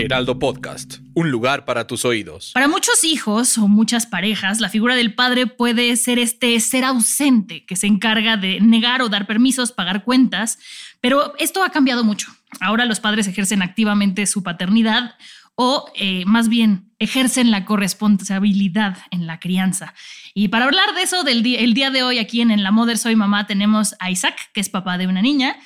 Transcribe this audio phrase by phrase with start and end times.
[0.00, 2.52] Heraldo Podcast, un lugar para tus oídos.
[2.54, 7.66] Para muchos hijos o muchas parejas, la figura del padre puede ser este ser ausente
[7.66, 10.58] que se encarga de negar o dar permisos, pagar cuentas,
[11.02, 12.34] pero esto ha cambiado mucho.
[12.60, 15.16] Ahora los padres ejercen activamente su paternidad
[15.54, 19.92] o eh, más bien ejercen la corresponsabilidad en la crianza.
[20.32, 22.96] Y para hablar de eso, del el día de hoy aquí en, en La Mother
[22.96, 25.56] Soy Mamá tenemos a Isaac, que es papá de una niña,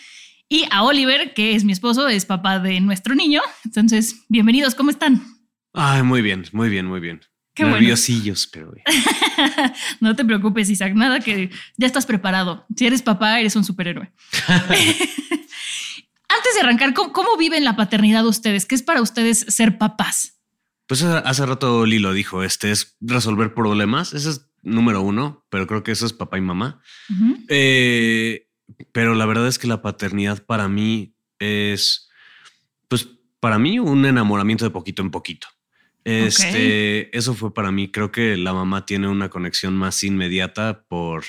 [0.48, 3.40] y a Oliver, que es mi esposo, es papá de nuestro niño.
[3.64, 5.22] Entonces, bienvenidos, ¿cómo están?
[5.72, 7.20] Ay, muy bien, muy bien, muy bien.
[7.54, 7.78] Qué bueno.
[7.78, 8.72] Nerviosillos, pero...
[10.00, 12.66] no te preocupes, Isaac, nada que ya estás preparado.
[12.76, 14.12] Si eres papá, eres un superhéroe.
[14.48, 14.98] Antes
[16.54, 18.66] de arrancar, ¿cómo, ¿cómo, viven la paternidad ustedes?
[18.66, 20.40] ¿Qué es para ustedes ser papás?
[20.86, 24.12] Pues hace rato Lilo dijo, este es resolver problemas.
[24.12, 26.82] Ese es número uno, pero creo que eso es papá y mamá.
[27.08, 27.44] Uh -huh.
[27.48, 28.48] eh,
[28.92, 32.08] pero la verdad es que la paternidad para mí es,
[32.88, 33.08] pues
[33.40, 35.48] para mí un enamoramiento de poquito en poquito.
[36.04, 37.08] Este, okay.
[37.12, 37.90] eso fue para mí.
[37.90, 41.24] Creo que la mamá tiene una conexión más inmediata por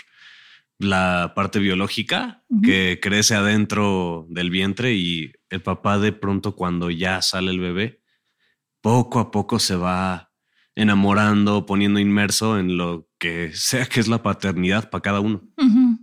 [0.78, 2.62] la parte biológica uh -huh.
[2.66, 8.02] que crece adentro del vientre y el papá de pronto cuando ya sale el bebé,
[8.82, 10.32] poco a poco se va
[10.76, 15.42] enamorando, poniendo inmerso en lo que sea que es la paternidad para cada uno.
[15.58, 15.95] Uh -huh.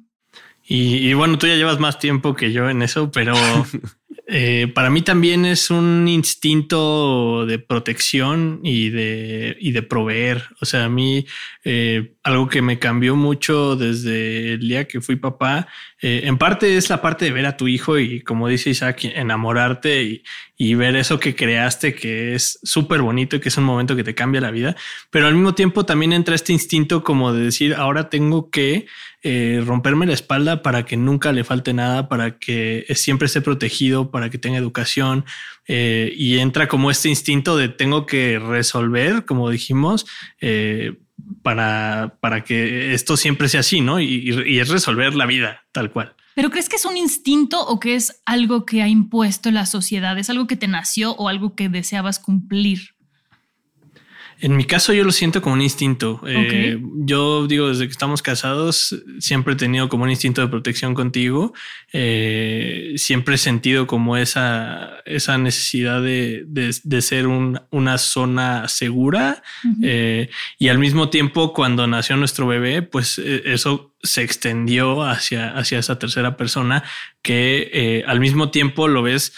[0.64, 3.34] Y, y, bueno, tú ya llevas más tiempo que yo en eso, pero
[4.27, 10.44] eh, para mí también es un instinto de protección y de, y de proveer.
[10.60, 11.27] O sea, a mí
[11.64, 15.67] eh, algo que me cambió mucho desde el día que fui papá,
[16.01, 19.05] eh, en parte es la parte de ver a tu hijo y como dice Isaac,
[19.05, 20.22] enamorarte y,
[20.56, 24.05] y ver eso que creaste, que es súper bonito y que es un momento que
[24.05, 24.77] te cambia la vida.
[25.11, 28.86] Pero al mismo tiempo también entra este instinto como de decir, ahora tengo que
[29.24, 34.10] eh, romperme la espalda para que nunca le falte nada, para que siempre esté protegido,
[34.10, 35.24] para que tenga educación.
[35.68, 40.06] Eh, y entra como este instinto de tengo que resolver, como dijimos,
[40.40, 40.98] eh,
[41.42, 44.00] para, para que esto siempre sea así, ¿no?
[44.00, 46.14] Y, y, es resolver la vida tal cual.
[46.34, 50.18] ¿Pero crees que es un instinto o que es algo que ha impuesto la sociedad?
[50.18, 52.92] ¿Es algo que te nació o algo que deseabas cumplir?
[54.42, 56.14] En mi caso yo lo siento como un instinto.
[56.14, 56.73] Okay.
[56.73, 60.95] Eh, yo digo, desde que estamos casados, siempre he tenido como un instinto de protección
[60.95, 61.55] contigo.
[61.92, 68.67] Eh, siempre he sentido como esa, esa necesidad de, de, de ser un, una zona
[68.67, 69.45] segura.
[69.63, 69.79] Uh -huh.
[69.85, 75.57] eh, y al mismo tiempo, cuando nació nuestro bebé, pues eh, eso se extendió hacia,
[75.57, 76.83] hacia esa tercera persona
[77.23, 79.33] que al mismo tiempo lo ves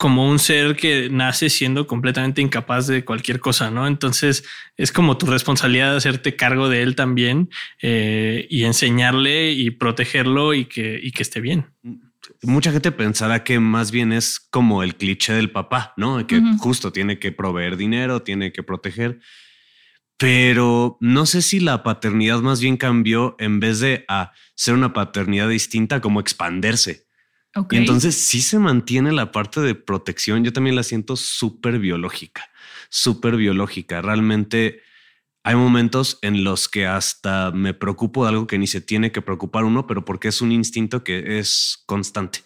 [0.00, 3.86] como un ser que nace siendo completamente incapaz de cualquier cosa, ¿no?
[3.86, 4.44] Entonces
[4.78, 7.50] es como tu responsabilidad de hacerte cargo de él también
[7.82, 11.66] eh, y enseñarle y protegerlo y que, y que esté bien.
[12.40, 16.26] Mucha gente pensará que más bien es como el cliché del papá, ¿no?
[16.26, 16.56] Que uh -huh.
[16.56, 19.20] justo tiene que proveer dinero, tiene que proteger.
[20.16, 24.94] Pero no sé si la paternidad más bien cambió en vez de a ser una
[24.94, 27.09] paternidad distinta, como expandirse.
[27.54, 27.78] Okay.
[27.78, 30.44] Y entonces sí se mantiene la parte de protección.
[30.44, 32.48] Yo también la siento súper biológica,
[32.88, 34.00] súper biológica.
[34.02, 34.82] Realmente
[35.42, 39.22] hay momentos en los que hasta me preocupo de algo que ni se tiene que
[39.22, 42.40] preocupar uno, pero porque es un instinto que es constante.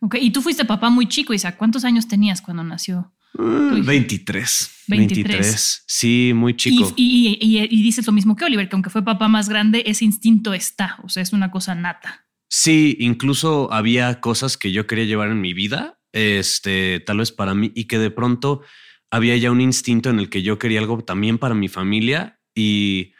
[0.00, 1.56] Ok, y tú fuiste papá muy chico, Isaac.
[1.56, 3.12] ¿Cuántos años tenías cuando nació?
[3.34, 4.88] Uh, 23, 23.
[4.88, 5.84] 23.
[5.86, 6.94] Sí, muy chico.
[6.96, 9.82] Y, y, y, y dices lo mismo que Oliver, que aunque fue papá más grande,
[9.86, 12.25] ese instinto está, o sea, es una cosa nata.
[12.48, 17.54] Sí, incluso había cosas que yo quería llevar en mi vida, este, tal vez para
[17.54, 18.62] mí, y que de pronto
[19.10, 23.12] había ya un instinto en el que yo quería algo también para mi familia y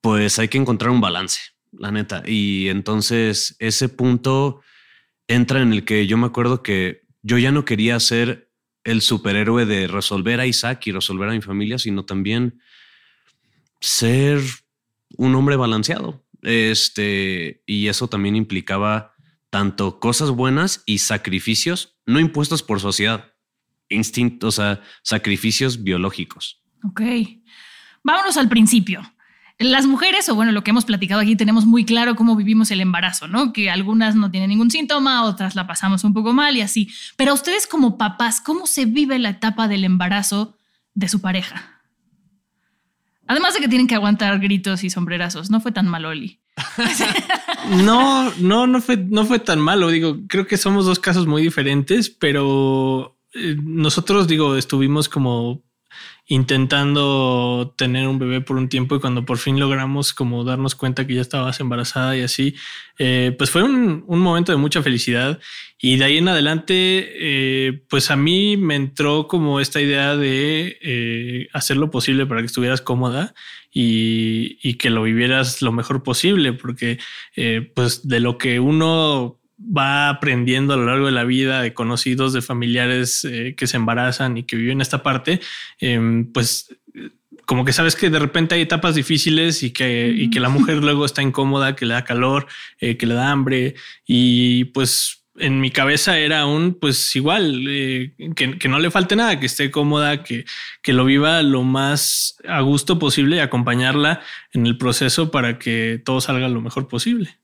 [0.00, 1.40] pues hay que encontrar un balance,
[1.72, 2.22] la neta.
[2.26, 4.62] Y entonces ese punto
[5.28, 8.50] entra en el que yo me acuerdo que yo ya no quería ser
[8.84, 12.60] el superhéroe de resolver a Isaac y resolver a mi familia, sino también
[13.80, 14.40] ser
[15.16, 19.14] un hombre balanceado, este, y eso también implicaba
[19.50, 23.32] tanto cosas buenas y sacrificios no impuestos por sociedad,
[23.88, 26.62] instintos, o sea, sacrificios biológicos.
[26.84, 27.02] Ok.
[28.04, 29.02] Vámonos al principio.
[29.58, 32.80] Las mujeres, o bueno, lo que hemos platicado aquí, tenemos muy claro cómo vivimos el
[32.80, 33.52] embarazo, ¿no?
[33.52, 36.90] Que algunas no tienen ningún síntoma, otras la pasamos un poco mal y así.
[37.16, 40.56] Pero ustedes como papás, ¿cómo se vive la etapa del embarazo
[40.94, 41.75] de su pareja?
[43.26, 46.40] Además de que tienen que aguantar gritos y sombrerazos, no fue tan mal, Oli.
[47.84, 49.88] no, no, no fue, no fue tan malo.
[49.88, 55.62] Digo, creo que somos dos casos muy diferentes, pero eh, nosotros, digo, estuvimos como
[56.28, 61.06] intentando tener un bebé por un tiempo y cuando por fin logramos como darnos cuenta
[61.06, 62.56] que ya estabas embarazada y así,
[62.98, 65.38] eh, pues fue un, momento de mucha felicidad.
[65.78, 70.78] Y de ahí en adelante, eh, pues a mí me entró como esta idea de
[70.82, 73.34] eh, hacer lo posible para que estuvieras cómoda
[73.72, 76.98] y, y, que lo vivieras lo mejor posible, porque
[77.74, 82.32] pues de lo que uno va aprendiendo a lo largo de la vida de conocidos,
[82.32, 85.40] de familiares eh, que se embarazan y que viven esta parte,
[85.80, 86.76] em, pues
[87.46, 91.04] como que sabes que de repente hay etapas difíciles y que, que la mujer luego
[91.04, 92.46] está incómoda, que le da calor,
[92.80, 98.14] eh, que le da hambre y pues en mi cabeza era un, pues igual, eh,
[98.34, 100.44] que, no le falte nada, que esté cómoda, que,
[100.82, 104.22] que lo viva lo más a gusto posible y acompañarla
[104.52, 107.38] en el proceso para que todo salga lo mejor posible.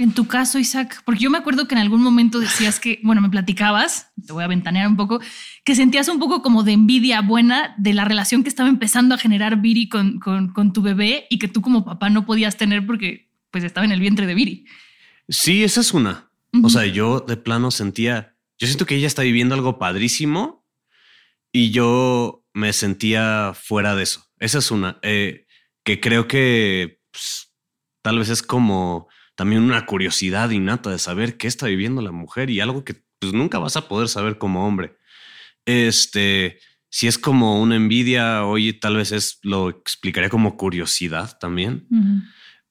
[0.00, 3.20] En tu caso, Isaac, porque yo me acuerdo que en algún momento decías que, bueno,
[3.20, 5.20] me platicabas, te voy a ventanear un poco,
[5.62, 9.18] que sentías un poco como de envidia buena de la relación que estaba empezando a
[9.18, 13.30] generar Viri con, con, tu bebé y que tú como papá no podías tener porque
[13.50, 14.64] pues estaba en el vientre de Viri.
[15.28, 16.30] Sí, esa es una.
[16.62, 20.66] O sea, yo de plano sentía, yo siento que ella está viviendo algo padrísimo
[21.52, 24.30] y yo me sentía fuera de eso.
[24.38, 25.44] Esa es una, eh,
[25.84, 27.52] que creo que pues,
[28.00, 29.10] tal vez es como
[29.40, 33.32] también una curiosidad innata de saber qué está viviendo la mujer y algo que pues,
[33.32, 34.98] nunca vas a poder saber como hombre.
[35.64, 36.58] Este,
[36.90, 41.86] si es como una envidia, hoy tal vez es lo explicaré como curiosidad también.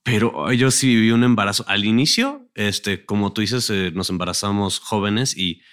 [0.03, 4.77] Pero yo sí viví un embarazo al inicio, este, como tú dices, eh, nos embarazamos
[4.77, 5.63] jóvenes y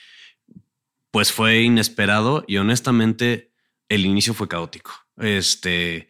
[1.10, 3.52] pues fue inesperado y honestamente
[3.90, 4.92] el inicio fue caótico.
[5.18, 6.08] Este,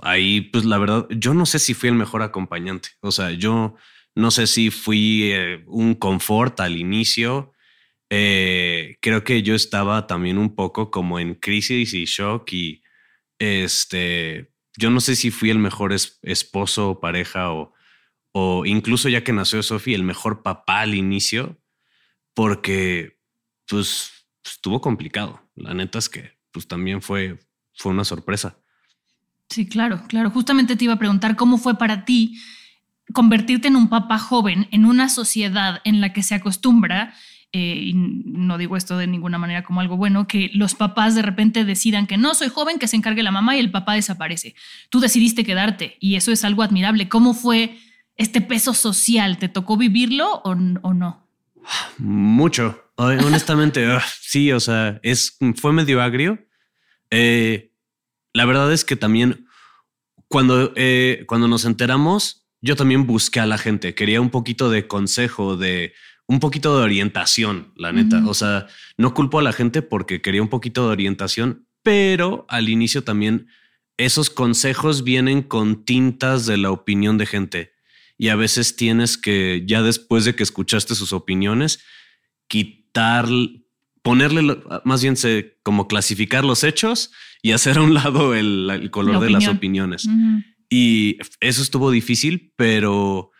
[0.00, 2.90] ahí, pues la verdad, yo no sé si fui el mejor acompañante.
[3.00, 3.76] O sea, yo
[4.14, 7.52] no sé si fui eh, un confort al inicio.
[8.10, 12.82] Eh, creo que yo estaba también un poco como en crisis y shock y
[13.38, 15.92] este, yo no sé si fui el mejor
[16.22, 17.74] esposo o pareja o,
[18.32, 21.60] o incluso ya que nació Sophie, el mejor papá al inicio,
[22.34, 23.18] porque
[23.66, 25.42] pues estuvo complicado.
[25.54, 27.38] La neta es que pues también fue,
[27.74, 28.58] fue una sorpresa.
[29.48, 30.30] Sí, claro, claro.
[30.30, 32.38] Justamente te iba a preguntar cómo fue para ti
[33.12, 37.14] convertirte en un papá joven en una sociedad en la que se acostumbra,
[37.52, 41.22] eh, y no digo esto de ninguna manera como algo bueno, que los papás de
[41.22, 44.54] repente decidan que no, soy joven, que se encargue la mamá y el papá desaparece.
[44.90, 47.08] Tú decidiste quedarte y eso es algo admirable.
[47.08, 47.78] ¿Cómo fue
[48.16, 49.38] este peso social?
[49.38, 51.26] ¿Te tocó vivirlo o, no?
[51.96, 52.84] Mucho.
[52.96, 56.46] Honestamente, ah, sí, o sea, es, fue medio agrio.
[57.10, 57.67] Eh,
[58.38, 59.48] la verdad es que también
[60.28, 64.86] cuando, eh, cuando nos enteramos, yo también busqué a la gente, quería un poquito de
[64.86, 65.92] consejo, de
[66.28, 68.22] un poquito de orientación, la neta.
[68.28, 72.68] O sea, no culpo a la gente porque quería un poquito de orientación, pero al
[72.68, 73.48] inicio también
[73.96, 77.72] esos consejos vienen con tintas de la opinión de gente.
[78.18, 81.80] Y a veces tienes que, ya después de que escuchaste sus opiniones,
[82.46, 83.26] quitar,
[84.02, 87.12] ponerle, más bien se, como clasificar los hechos
[87.42, 90.08] y hacer a un lado el, color de las opiniones.
[90.70, 93.30] Y eso estuvo difícil, pero,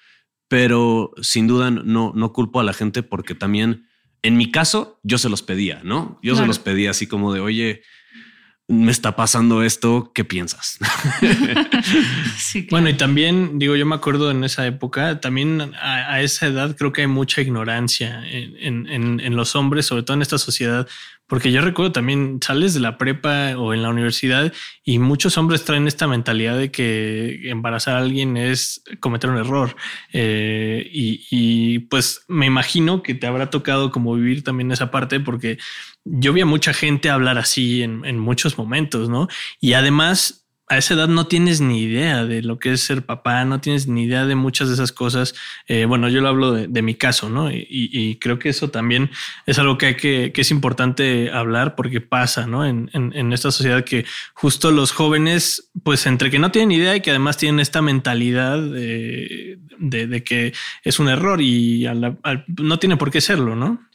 [0.49, 3.87] pero sin duda no, no culpo a la gente porque también
[4.23, 6.19] en mi caso yo se los pedía, ¿no?
[6.23, 7.83] Yo se los pedía así como de, oye,
[8.71, 10.79] me está pasando esto, ¿qué piensas?
[12.71, 16.93] Bueno, y también digo, yo me acuerdo en esa época, también a, esa edad creo
[16.93, 20.89] que hay mucha ignorancia en, en, en, los hombres, sobre todo en esta sociedad,
[21.29, 25.65] porque yo recuerdo también, sales de la prepa o en la universidad y muchos hombres
[25.65, 29.77] traen esta mentalidad de que embarazar a alguien es cometer un error.
[30.13, 35.59] Eh, y, pues me imagino que te habrá tocado como vivir también esa parte porque
[36.05, 39.29] yo vi a mucha gente hablar así en, en muchos momentos, ¿no?
[39.61, 43.45] Y además a esa edad no tienes ni idea de lo que es ser papá,
[43.47, 45.35] no tienes ni idea de muchas de esas cosas.
[45.67, 47.51] Eh, bueno, yo lo hablo de, mi caso, ¿no?
[47.51, 49.11] Y, creo que eso también
[49.47, 52.67] es algo que hay que, que es importante hablar porque pasa, ¿no?
[52.67, 57.01] En, en, esta sociedad que justo los jóvenes, pues entre que no tienen idea y
[57.01, 60.53] que además tienen esta mentalidad de, de, que
[60.85, 61.87] es un error y
[62.59, 63.89] no tiene por qué serlo, ¿no?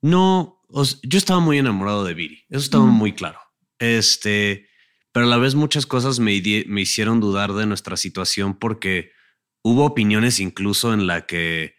[0.00, 0.62] No,
[1.02, 3.40] yo estaba muy enamorado de Viri, eso estaba muy claro.
[3.78, 4.69] Este,
[5.12, 9.12] pero a la vez muchas cosas me, me hicieron dudar de nuestra situación porque
[9.62, 11.74] hubo opiniones incluso en la que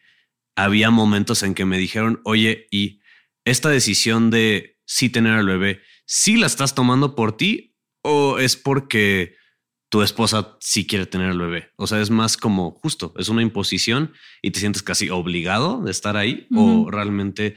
[0.56, 3.02] había momentos en que me dijeron, oye, y
[3.46, 8.56] esta decisión de sí tener al bebé, ¿sí la estás tomando por ti o es
[8.56, 9.36] porque
[9.90, 11.72] tu esposa sí quiere tener al bebé?
[11.78, 15.92] O sea, es más como justo, es una imposición y te sientes casi obligado de
[15.92, 17.56] estar ahí o realmente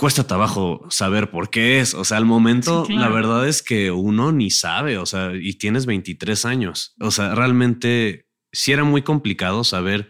[0.00, 1.92] cuesta trabajo saber por qué es.
[1.92, 5.84] O sea, al momento, la verdad es que uno ni sabe, o sea, y tienes
[5.84, 6.94] 23 años.
[7.00, 10.08] O sea, realmente sí era muy complicado saber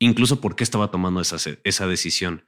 [0.00, 2.44] incluso por qué estaba tomando esa, esa decisión.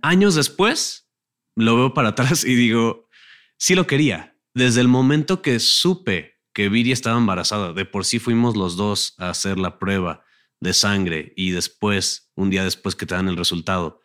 [0.00, 1.10] Años después,
[1.56, 3.08] lo veo para atrás y digo,
[3.56, 4.36] sí lo quería.
[4.54, 9.14] Desde el momento que supe que Viri estaba embarazada, de por sí fuimos los dos
[9.18, 10.24] a hacer la prueba
[10.60, 14.00] de sangre y después, un día después que te dan el resultado,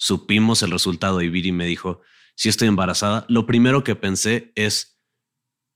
[0.00, 2.00] supimos el resultado y Viri me dijo,
[2.34, 4.98] si estoy embarazada, lo primero que pensé es,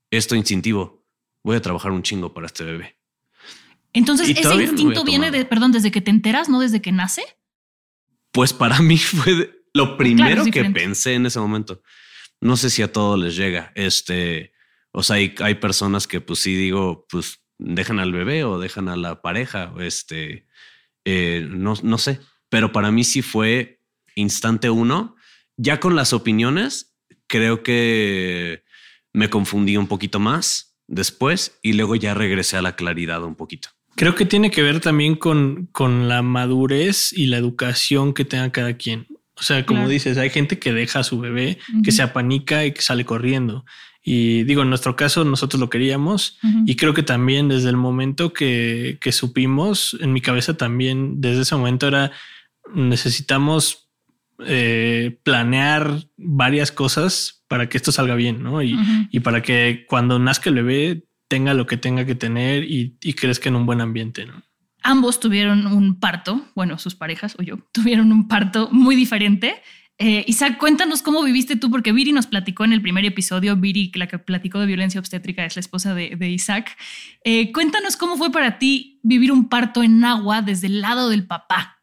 [0.09, 1.05] esto instintivo,
[1.43, 2.97] voy a trabajar un chingo para este bebé.
[3.93, 7.21] Entonces, ese instinto viene de, perdón, desde que te enteras, no desde que nace.
[8.31, 11.83] Pues para mí fue lo primero que pensé en ese momento.
[12.41, 13.71] No sé si a todos les llega.
[13.75, 14.53] Este,
[14.91, 18.89] o sea, hay, hay personas que, pues sí digo, pues dejan al bebé o dejan
[18.89, 19.71] a la pareja.
[19.79, 20.47] Este,
[21.05, 23.84] eh, no, no sé, pero para mí sí fue
[24.15, 25.15] instante uno.
[25.57, 26.95] Ya con las opiniones,
[27.27, 28.63] creo que
[29.13, 33.69] me confundí un poquito más después y luego ya regresé a la claridad un poquito.
[33.95, 38.51] Creo que tiene que ver también con, con la madurez y la educación que tenga
[38.51, 39.07] cada quien.
[39.37, 42.71] O sea, como dices, hay gente que deja a su bebé, que se apanica y
[42.71, 43.65] que sale corriendo.
[44.01, 48.33] Y digo, en nuestro caso nosotros lo queríamos y creo que también desde el momento
[48.33, 52.11] que, que supimos, en mi cabeza también, desde ese momento era,
[52.73, 53.84] necesitamos
[54.45, 58.61] eh, planear varias cosas para que esto salga bien, ¿no?
[58.61, 58.77] Y,
[59.11, 63.13] y, para que cuando nazca el bebé tenga lo que tenga que tener y, y
[63.13, 64.43] crezca en un buen ambiente, ¿no?
[64.83, 69.61] Ambos tuvieron un parto, bueno, sus parejas o yo, tuvieron un parto muy diferente.
[69.97, 73.91] Eh, Isaac, cuéntanos cómo viviste tú, porque Viri nos platicó en el primer episodio, Viri,
[73.95, 76.77] la que platicó de violencia obstétrica, es la esposa de, Isaac.
[77.23, 81.25] Eh, cuéntanos cómo fue para ti vivir un parto en agua desde el lado del
[81.25, 81.74] papá.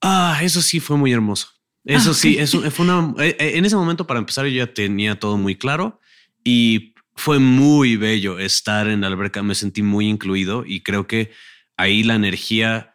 [0.00, 1.48] Ah, eso sí fue muy hermoso.
[1.84, 3.14] Eso ah, sí, eso fue una.
[3.18, 6.00] Eh, en ese momento, para empezar, yo ya tenía todo muy claro
[6.44, 9.42] y fue muy bello estar en la alberca.
[9.42, 11.32] Me sentí muy incluido y creo que
[11.76, 12.94] ahí la energía,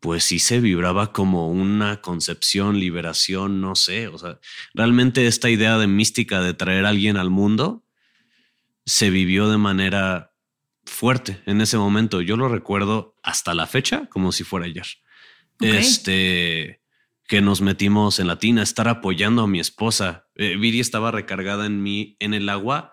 [0.00, 4.08] pues sí se vibraba como una concepción, liberación, no sé.
[4.08, 4.38] O sea,
[4.72, 7.84] realmente esta idea de mística de traer a alguien al mundo
[8.86, 10.32] se vivió de manera
[10.84, 12.20] fuerte en ese momento.
[12.20, 14.86] Yo lo recuerdo hasta la fecha como si fuera ayer.
[15.64, 16.84] Este
[17.26, 20.26] que nos metimos en la tina, estar apoyando a mi esposa.
[20.34, 22.92] Eh, Viri estaba recargada en mí en el agua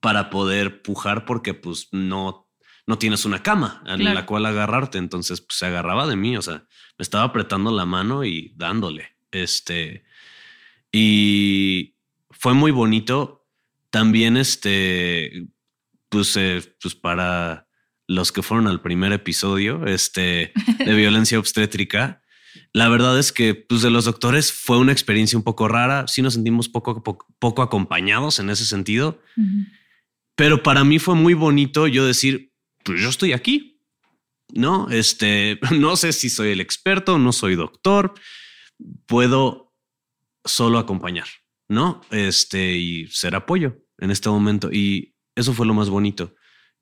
[0.00, 2.48] para poder pujar porque pues no,
[2.86, 4.98] no tienes una cama en la cual agarrarte.
[4.98, 6.66] Entonces pues, se agarraba de mí, o sea,
[6.98, 9.16] me estaba apretando la mano y dándole.
[9.30, 10.04] Este,
[10.90, 11.96] y
[12.30, 13.46] fue muy bonito.
[13.90, 15.48] También este,
[16.08, 17.65] pues, eh, pues para
[18.06, 22.22] los que fueron al primer episodio este, de violencia obstétrica,
[22.72, 26.06] la verdad es que pues, de los doctores fue una experiencia un poco rara.
[26.08, 29.20] Sí nos sentimos poco, poco, acompañados en ese sentido.
[30.34, 32.52] Pero para mí fue muy bonito yo decir,
[32.84, 33.80] pues yo estoy aquí.
[34.52, 38.14] No, este, no sé si soy el experto, no soy doctor,
[39.06, 39.74] puedo
[40.44, 41.26] solo acompañar,
[41.68, 42.00] ¿no?
[42.10, 44.70] Este, y ser apoyo en este momento.
[44.72, 46.34] Y eso fue lo más bonito.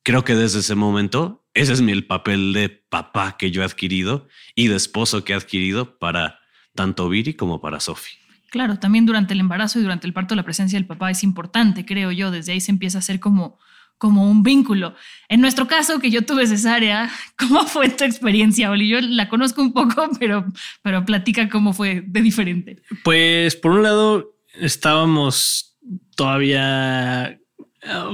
[0.05, 3.65] Creo que desde ese momento ese es mi, el papel de papá que yo he
[3.65, 6.41] adquirido y de esposo que he adquirido para
[6.75, 8.13] tanto Viri como para Sofi.
[8.51, 11.87] Claro, también durante el embarazo y durante el parto la presencia del papá es importante,
[11.87, 12.31] creo yo.
[12.31, 13.59] Desde ahí se empieza a hacer como,
[13.97, 14.95] como un vínculo.
[15.29, 18.89] En nuestro caso, que yo tuve cesárea, ¿cómo fue tu experiencia, Oli?
[18.89, 20.45] Yo la conozco un poco, pero,
[20.83, 22.83] pero platica cómo fue de diferente.
[23.05, 25.77] Pues por un lado, estábamos
[26.17, 27.41] todavía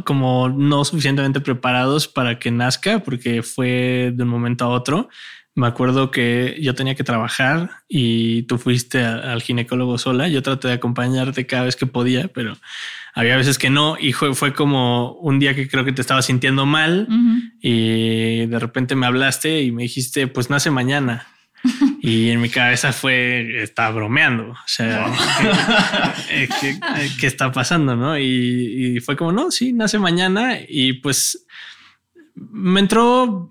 [0.05, 5.09] como no suficientemente preparados para que nazca, porque fue de un momento a otro.
[5.55, 10.29] Me acuerdo que yo tenía que trabajar y tú fuiste al ginecólogo sola.
[10.29, 12.57] Yo traté de acompañarte cada vez que podía, pero
[13.15, 13.97] había veces que no.
[13.99, 17.09] Y fue, como un día que creo que te estaba sintiendo mal
[17.61, 21.27] y de repente me hablaste y me dijiste, pues nace mañana.
[22.03, 24.51] Y en mi cabeza fue, está bromeando.
[24.53, 25.07] O sea,
[27.21, 27.95] ¿qué, está pasando?
[27.95, 28.19] ¿No?
[28.19, 30.59] Y, fue como, no, sí, nace mañana.
[30.67, 31.47] Y pues
[32.35, 33.49] me entró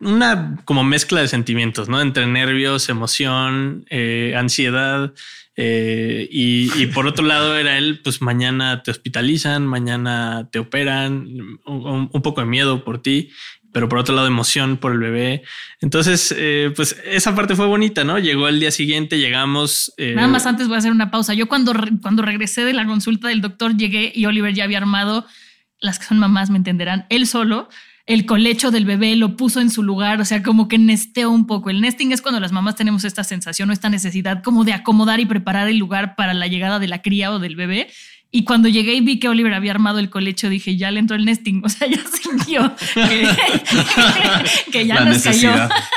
[0.00, 2.00] una como mezcla de sentimientos, ¿no?
[2.00, 5.12] Entre nervios, emoción, eh, ansiedad.
[5.56, 11.28] Eh, y, por otro lado era él, pues mañana te hospitalizan, mañana te operan,
[11.64, 13.30] un, poco de miedo por ti,
[13.74, 15.42] pero por otro lado emoción por el bebé.
[15.80, 18.20] Entonces, eh, pues esa parte fue bonita, ¿no?
[18.20, 19.92] Llegó el día siguiente, llegamos.
[19.98, 21.34] Nada más antes voy a hacer una pausa.
[21.34, 25.26] Yo cuando, cuando regresé de la consulta del doctor llegué y Oliver ya había armado,
[25.80, 27.68] las que son mamás me entenderán, él solo
[28.06, 31.46] el colecho del bebé, lo puso en su lugar, o sea, como que nesteó un
[31.46, 31.70] poco.
[31.70, 35.20] El nesting es cuando las mamás tenemos esta sensación o esta necesidad como de acomodar
[35.20, 37.88] y preparar el lugar para la llegada de la cría o del bebé.
[38.36, 41.14] Y cuando llegué y vi que Oliver había armado el colecho, dije, ya le entró
[41.14, 41.62] el nesting.
[41.64, 42.74] O sea, ya sintió
[44.72, 45.52] que, ya nos cayó.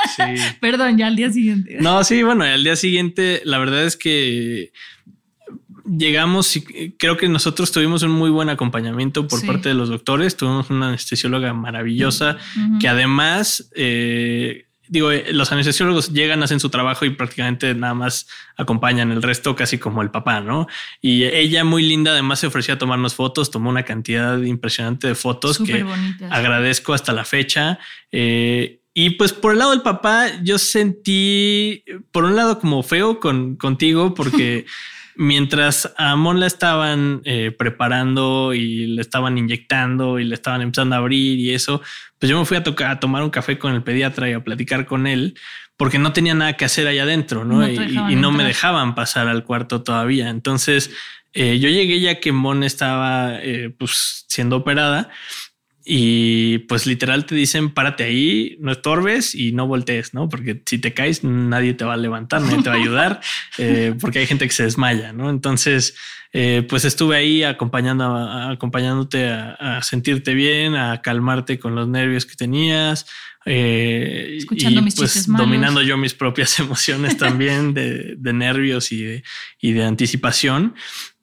[0.61, 1.79] Perdón, ya al día siguiente.
[1.81, 4.71] No, sí, bueno, al día siguiente, la verdad es que
[5.83, 10.37] llegamos y creo que nosotros tuvimos un muy buen acompañamiento por parte de los doctores.
[10.37, 12.37] Tuvimos una anestesióloga maravillosa
[12.79, 18.27] que además, eh, digo, eh, los anestesiólogos llegan, hacen su trabajo y prácticamente nada más
[18.55, 20.67] acompañan el resto, casi como el papá, ¿no?
[21.01, 25.15] Y ella muy linda, además se ofrecía a tomarnos fotos, tomó una cantidad impresionante de
[25.15, 25.85] fotos que
[26.29, 27.79] agradezco hasta la fecha.
[28.11, 33.19] Eh, y pues por el lado del papá, yo sentí, por un lado, como feo
[33.19, 34.65] con, contigo, porque
[35.17, 40.95] mientras a Mon la estaban eh, preparando y le estaban inyectando y le estaban empezando
[40.95, 41.81] a abrir y eso,
[42.19, 44.43] pues yo me fui a, tocar, a tomar un café con el pediatra y a
[44.43, 45.35] platicar con él
[45.75, 47.67] porque no tenía nada que hacer allá adentro, ¿no?
[47.67, 50.29] y, no me dejaban pasar al cuarto todavía.
[50.29, 50.91] Entonces
[51.33, 55.09] eh, yo llegué ya que Mon estaba eh, pues siendo operada
[55.89, 60.27] y pues literal te dicen párate ahí, no estorbes y no voltees, ¿no?
[60.27, 63.21] Porque si te caes nadie te va a levantar, nadie te va a ayudar,
[63.57, 65.29] eh, porque hay gente que se desmaya, ¿no?
[65.29, 65.95] Entonces,
[66.33, 72.35] eh, pues estuve ahí acompañando, acompañándote a, sentirte bien, a calmarte con los nervios que
[72.35, 73.07] tenías.
[73.45, 79.23] Eh, Escuchando mis pues, dominando yo mis propias emociones también de, de nervios y de,
[79.61, 80.75] y de anticipación.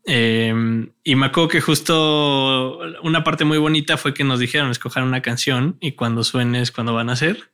[0.06, 5.02] Em, y me acuerdo que justo una parte muy bonita fue que nos dijeron escoger
[5.02, 7.50] una canción y cuando suene es cuando van a ser.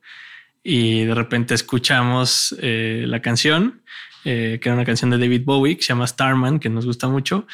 [0.63, 3.81] Y de repente escuchamos eh, la canción,
[4.25, 7.07] eh, que era una canción de David Bowie que se llama Starman, que nos gusta
[7.07, 7.47] mucho.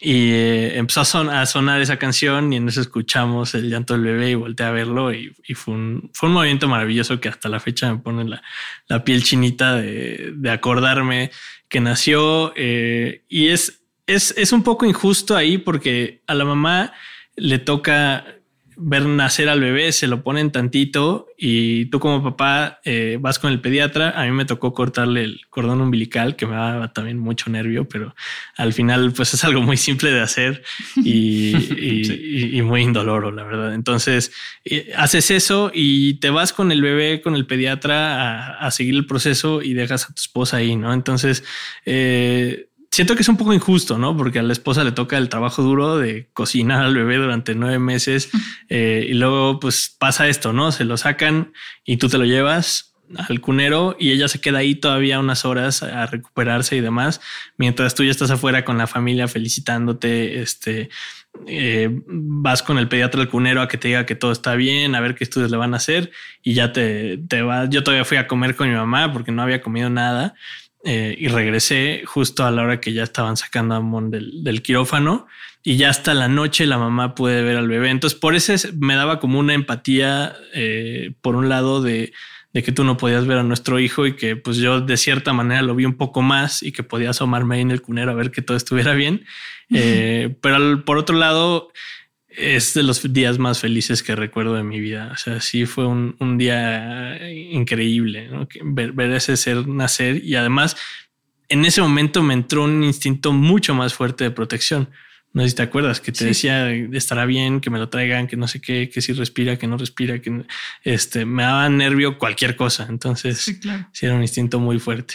[0.00, 4.30] Y eh, empezó a, sonar esa canción y en eso escuchamos el llanto del bebé
[4.32, 7.90] y volteé a verlo y, fue, un, fue un movimiento maravilloso que hasta la fecha
[7.90, 8.42] me pone la,
[8.88, 11.30] la piel chinita de, de acordarme
[11.68, 16.92] que nació y es es, es un poco injusto ahí porque a la mamá
[17.36, 18.24] le toca
[18.76, 23.52] ver nacer al bebé, se lo ponen tantito y tú como papá eh, vas con
[23.52, 24.10] el pediatra.
[24.10, 28.14] A mí me tocó cortarle el cordón umbilical que me daba también mucho nervio, pero
[28.56, 30.62] al final pues es algo muy simple de hacer
[30.96, 33.74] y, y, muy indoloro, la verdad.
[33.74, 34.32] Entonces
[34.64, 38.94] eh, haces eso y te vas con el bebé, con el pediatra a, a, seguir
[38.94, 40.92] el proceso y dejas a tu esposa ahí, ¿no?
[40.92, 41.44] Entonces...
[41.84, 44.16] Eh, siento que es un poco injusto, ¿no?
[44.16, 47.80] Porque a la esposa le toca el trabajo duro de cocinar al bebé durante nueve
[47.80, 48.30] meses
[48.68, 50.70] eh, y luego pues pasa esto, ¿no?
[50.70, 51.52] Se lo sacan
[51.84, 52.94] y tú te lo llevas
[53.28, 57.20] al cunero y ella se queda ahí todavía unas horas a recuperarse y demás,
[57.58, 60.88] mientras tú ya estás afuera con la familia felicitándote, este,
[61.46, 64.94] eh, vas con el pediatra al cunero a que te diga que todo está bien,
[64.94, 67.68] a ver qué estudios le van a hacer y ya te, te vas.
[67.70, 70.34] Yo todavía fui a comer con mi mamá porque no había comido nada
[70.84, 75.26] eh, y regresé justo a la hora que ya estaban sacando a Mon del, quirófano
[75.62, 77.88] y ya hasta la noche la mamá puede ver al bebé.
[77.88, 82.12] Entonces, por eso me daba como una empatía, eh, por un lado, de,
[82.52, 85.62] que tú no podías ver a nuestro hijo y que pues yo de cierta manera
[85.62, 88.30] lo vi un poco más y que podía asomarme ahí en el cunero a ver
[88.30, 89.24] que todo estuviera bien.
[89.70, 91.72] Eh, pero por otro lado,
[92.36, 95.10] es de los días más felices que recuerdo de mi vida.
[95.12, 97.18] O sea, sí fue un, día
[97.54, 98.28] increíble
[98.62, 100.76] ver, ese ser nacer y además
[101.48, 104.90] en ese momento me entró un instinto mucho más fuerte de protección.
[105.32, 108.36] No sé si te acuerdas que te decía estará bien, que me lo traigan, que
[108.36, 110.44] no sé qué, que si respira, que no respira, que
[110.84, 112.86] este me daba nervio cualquier cosa.
[112.88, 113.58] Entonces, sí,
[113.92, 115.14] sí era un instinto muy fuerte.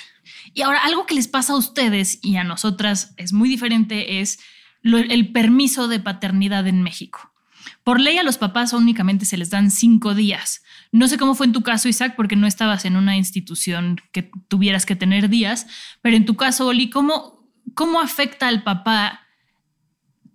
[0.54, 4.40] Y ahora algo que les pasa a ustedes y a nosotras es muy diferente es
[4.84, 7.34] el permiso de paternidad en México.
[7.84, 10.64] Por ley a los papás únicamente se les dan cinco días.
[10.92, 14.32] No sé cómo fue en tu caso, Isaac, porque no estabas en una institución que
[14.48, 15.68] tuvieras que tener días,
[16.02, 19.22] pero en tu caso, Oli, ¿cómo, cómo afecta al papá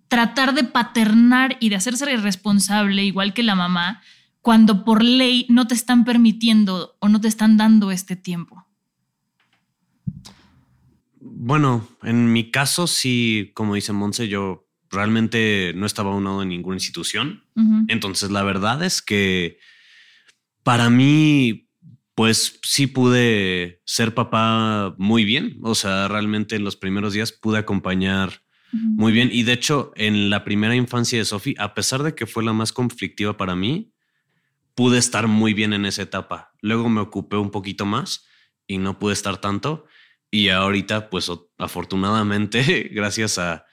[0.07, 4.01] tratar de paternar y de hacerse responsable, igual que la mamá,
[4.41, 8.65] cuando por ley no te están permitiendo o no te están dando este tiempo?
[11.19, 16.77] Bueno, en mi caso, sí, como dice Monse, yo realmente no estaba unado en ninguna
[16.77, 17.43] institución.
[17.87, 19.57] Entonces, la verdad es que
[20.65, 21.69] para mí,
[22.15, 25.59] pues sí pude ser papá muy bien.
[25.61, 29.29] O sea, realmente en los primeros días pude acompañar muy bien.
[29.31, 32.51] Y de hecho, en la primera infancia de Sophie, a pesar de que fue la
[32.51, 33.93] más conflictiva para mí,
[34.73, 36.51] pude estar muy bien en esa etapa.
[36.61, 38.25] Luego me ocupé un poquito más
[38.65, 39.85] y no pude estar tanto.
[40.31, 43.67] Y ahorita, pues afortunadamente, gracias a,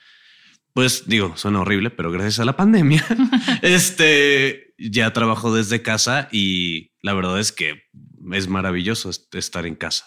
[0.75, 3.03] pues digo, suena horrible, pero gracias a la pandemia,
[3.63, 6.62] este, ya trabajo desde casa y
[7.03, 7.83] la verdad es que
[8.33, 10.07] es maravilloso estar en casa.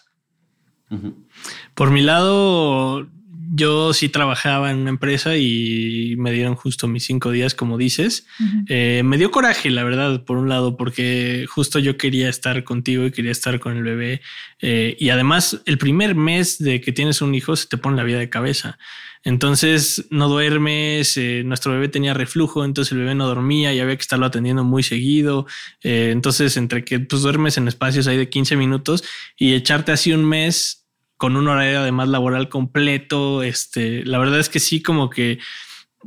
[1.74, 3.10] Por mi lado,
[3.54, 8.28] yo sí trabajaba en una empresa y me dieron justo mis cinco días, como dices.
[8.68, 13.06] Eh, me dio coraje, la verdad, por un lado, porque justo yo quería estar contigo
[13.06, 14.22] y quería estar con el bebé.
[14.62, 18.04] Eh, y además, el primer mes de que tienes un hijo se te pone la
[18.04, 18.78] vida de cabeza.
[19.26, 23.98] Entonces no duermes, eh, nuestro bebé tenía reflujo, entonces el bebé no dormía y había
[23.98, 25.48] que estarlo atendiendo muy seguido.
[25.82, 29.04] entonces, entre que pues, duermes en espacios ahí de 15 minutos
[29.38, 30.86] y echarte así un mes
[31.18, 33.44] con un horario además laboral completo.
[33.44, 35.40] Este, la verdad es que sí, como que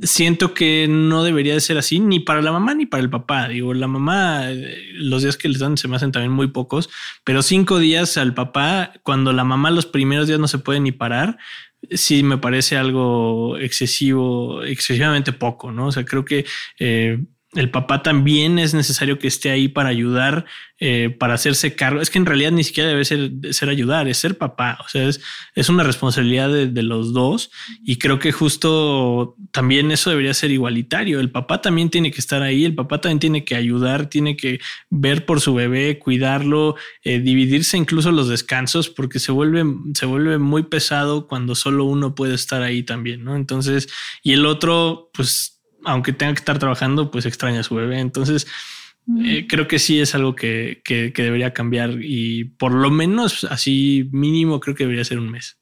[0.03, 3.49] siento que no debería de ser así ni para la mamá ni para el papá.
[3.49, 4.49] Digo, la mamá,
[4.95, 6.89] los días que les dan se me hacen también muy pocos,
[7.25, 10.93] pero cinco días al papá, cuando la mamá los primeros días no se puede ni
[10.93, 11.39] parar,
[11.91, 15.87] sí me parece algo excesivo, excesivamente poco, ¿no?
[15.87, 16.45] O sea, creo que
[16.79, 17.19] eh,
[17.59, 20.45] el papá también es necesario que esté ahí para ayudar,
[20.79, 22.01] eh, para hacerse cargo.
[22.01, 24.79] Es que en realidad ni siquiera debe ser, ser ayudar, es ser papá.
[24.85, 25.21] O sea, es,
[25.57, 27.51] es una responsabilidad de, los dos.
[27.83, 31.19] Y creo que justo también eso debería ser igualitario.
[31.19, 34.61] El papá también tiene que estar ahí, el papá también tiene que ayudar, tiene que
[34.89, 40.39] ver por su bebé, cuidarlo, eh, dividirse incluso los descansos, porque se vuelve, se vuelve
[40.39, 43.35] muy pesado cuando solo uno puede estar ahí también, ¿no?
[43.35, 43.89] Entonces,
[44.23, 45.58] y el otro, pues
[45.89, 47.99] aunque tenga que estar trabajando, pues extraña a su bebé.
[48.01, 48.47] Entonces,
[49.21, 53.45] eh, creo que sí es algo que, que, que, debería cambiar y por lo menos
[53.45, 55.57] así mínimo creo que debería ser un mes.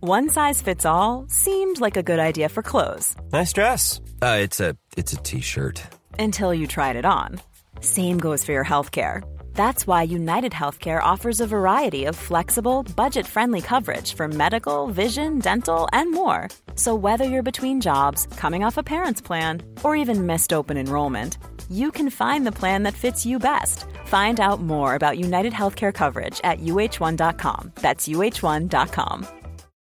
[0.00, 3.16] One size fits all seemed like a good idea for clothes.
[3.32, 4.00] Nice dress.
[4.22, 5.82] Uh, it's a it's a t-shirt.
[6.20, 7.40] Until you tried it on.
[7.80, 9.22] Same goes for your healthcare.
[9.54, 15.40] That's why United Healthcare offers a variety of flexible, budget friendly coverage for medical, vision,
[15.40, 16.48] dental, and more.
[16.78, 21.36] So, whether you're between jobs, coming off a parent's plan, or even missed open enrollment,
[21.68, 23.84] you can find the plan that fits you best.
[24.06, 27.72] Find out more about United Healthcare coverage at uh1.com.
[27.74, 29.26] That's uh1.com.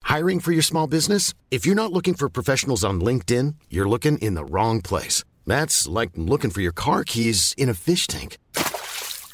[0.04, 1.34] Hiring for your small business?
[1.50, 5.24] If you're not looking for professionals on LinkedIn, you're looking in the wrong place.
[5.48, 8.38] That's like looking for your car keys in a fish tank.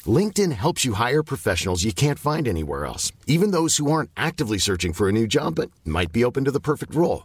[0.06, 4.58] LinkedIn helps you hire professionals you can't find anywhere else, even those who aren't actively
[4.58, 7.24] searching for a new job but might be open to the perfect role.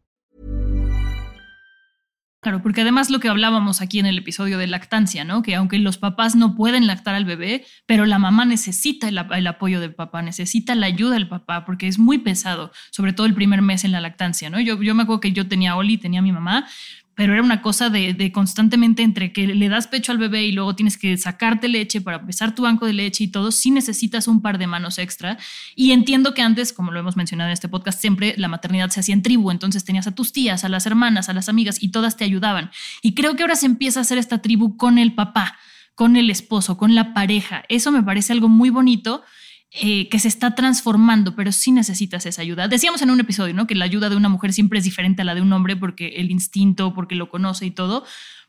[2.43, 5.43] Claro, porque además lo que hablábamos aquí en el episodio de lactancia, ¿no?
[5.43, 9.79] Que aunque los papás no pueden lactar al bebé, pero la mamá necesita el, apoyo
[9.79, 13.61] del papá, necesita la ayuda del papá, porque es muy pesado, sobre todo el primer
[13.61, 14.59] mes en la lactancia, ¿no?
[14.59, 16.67] Yo, yo me acuerdo que yo tenía a Oli, tenía a mi mamá,
[17.21, 20.75] pero era una cosa de, constantemente entre que le das pecho al bebé y luego
[20.75, 24.41] tienes que sacarte leche para empezar tu banco de leche y todo, sí necesitas un
[24.41, 25.37] par de manos extra.
[25.75, 29.01] Y entiendo que antes, como lo hemos mencionado en este podcast, siempre la maternidad se
[29.01, 31.89] hacía en tribu, entonces tenías a tus tías, a las hermanas, a las amigas y
[31.89, 32.71] todas te ayudaban.
[33.03, 35.59] Y creo que ahora se empieza a hacer esta tribu con el papá,
[35.93, 37.65] con el esposo, con la pareja.
[37.69, 39.21] Eso me parece algo muy bonito
[39.73, 42.67] eh, que se está transformando, pero sí necesitas esa ayuda.
[42.67, 43.67] Decíamos en un episodio, ¿no?
[43.67, 46.15] Que la ayuda de una mujer siempre es diferente a la de un hombre porque
[46.17, 48.03] el instinto, porque lo conoce y todo,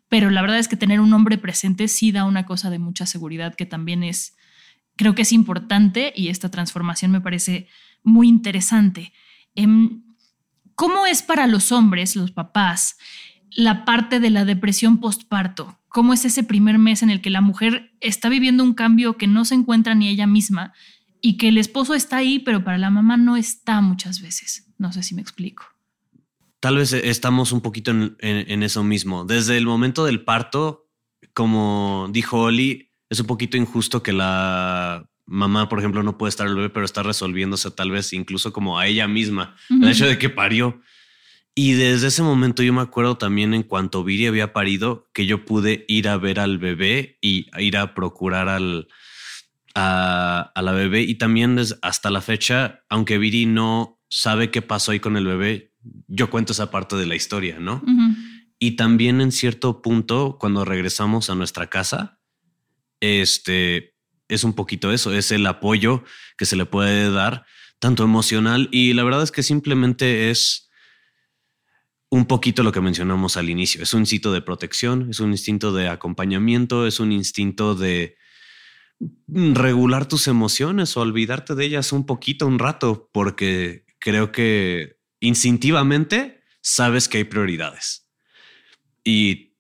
[0.09, 3.07] pero la verdad es que tener un hombre presente sí da una cosa de mucha
[3.07, 4.37] seguridad que también es,
[4.97, 7.69] creo que es importante y esta transformación me parece
[8.03, 9.13] muy interesante.
[9.55, 10.03] Em,
[10.75, 12.99] ¿Cómo es para los hombres, los papás,
[13.53, 15.79] la parte de la depresión postparto?
[15.87, 19.29] ¿Cómo es ese primer mes en el que la mujer está viviendo un cambio que
[19.29, 20.73] no se encuentra ni ella misma
[21.23, 24.67] y que el esposo está ahí, pero para la mamá no está muchas veces.
[24.77, 25.65] No sé si me explico.
[26.61, 29.25] Tal vez estamos un poquito en, eso mismo.
[29.25, 30.89] Desde el momento del parto,
[31.33, 36.49] como dijo Oli, es un poquito injusto que la mamá, por ejemplo, no puede estar
[36.49, 40.19] el bebé, pero está resolviéndose tal vez incluso como a ella misma, el hecho de
[40.19, 40.81] que parió.
[41.55, 45.45] Y desde ese momento yo me acuerdo también en cuanto Viri había parido, que yo
[45.45, 48.89] pude ir a ver al bebé y ir a procurar al,
[49.75, 55.01] a, la bebé y también hasta la fecha, aunque Viri no sabe qué pasó ahí
[55.01, 55.73] con el bebé,
[56.07, 57.83] yo cuento esa parte de la historia, ¿no?
[58.59, 62.21] Y también en cierto punto, cuando regresamos a nuestra casa,
[63.01, 63.97] este,
[64.29, 66.05] es un poquito eso, es el apoyo
[66.37, 67.45] que se le puede dar,
[67.79, 70.71] tanto emocional y la verdad es que simplemente es
[72.13, 73.83] un poquito lo que mencionamos al inicio.
[73.83, 78.17] Es un instinto de protección, es un instinto de acompañamiento, es un instinto de
[79.29, 86.43] regular tus emociones o olvidarte de ellas un poquito, un rato, porque creo que instintivamente
[86.61, 88.09] sabes que hay prioridades.
[89.05, 89.57] Y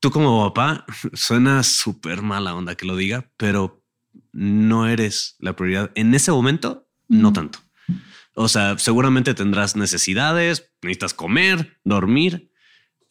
[0.00, 3.84] tú como papá, suena súper mala onda que lo diga, pero
[4.32, 5.90] no eres la prioridad.
[5.94, 7.60] En ese momento, no tanto.
[8.34, 12.50] O sea, seguramente tendrás necesidades, necesitas comer, dormir,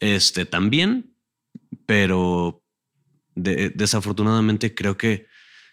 [0.00, 1.14] este también,
[1.86, 2.64] pero
[3.34, 5.26] desafortunadamente creo que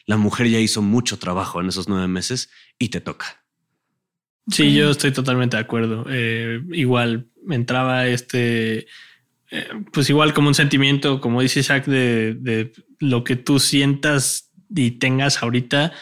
[0.06, 3.44] la mujer ya hizo mucho trabajo en esos nueve meses y te toca.
[4.48, 6.06] Sí, yo estoy totalmente de acuerdo.
[6.10, 8.88] Eh, igual me entraba este,
[9.52, 14.52] eh, pues igual como un sentimiento, como dice Isaac, de, de lo que tú sientas
[14.76, 15.94] y tengas ahorita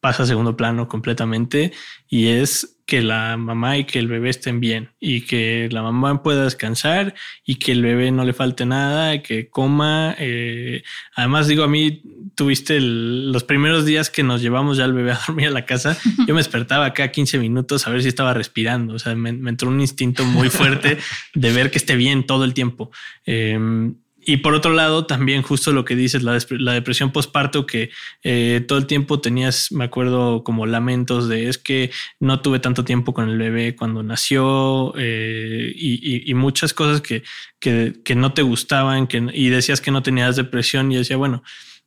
[0.00, 1.72] pasa a segundo plano completamente
[2.08, 6.22] y es que la mamá y que el bebé estén bien y que la mamá
[6.22, 10.14] pueda descansar y que el bebé no le falte nada, que coma.
[10.18, 10.84] Eh,
[11.16, 12.02] además, digo, a mí
[12.36, 15.98] tuviste los primeros días que nos llevamos ya al bebé a dormir a la casa,
[16.26, 18.94] yo me despertaba cada 15 minutos a ver si estaba respirando.
[18.94, 20.98] O sea, me, entró un instinto muy fuerte
[21.34, 22.92] de ver que esté bien todo el tiempo.
[23.24, 23.96] Em,
[24.28, 27.90] y por otro lado, también justo lo que dices, la, depresión postparto, que
[28.24, 32.84] eh, todo el tiempo tenías, me acuerdo, como lamentos de es que no tuve tanto
[32.84, 37.22] tiempo con el bebé cuando nació eh, y, muchas cosas que,
[37.60, 41.44] que, no te gustaban que, y decías que no tenías depresión y decía, bueno,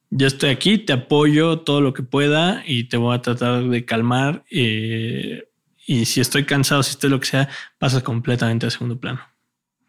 [0.09, 3.83] yo estoy aquí, te apoyo todo lo que pueda y te voy a tratar de
[3.83, 4.45] calmar.
[4.49, 5.43] Eh,
[5.85, 9.19] y si estoy cansado, si estoy lo que sea, pasa completamente a segundo plano.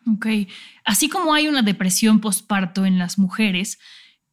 [0.07, 0.27] Ok.
[0.85, 3.79] Así como hay una depresión postparto en las mujeres,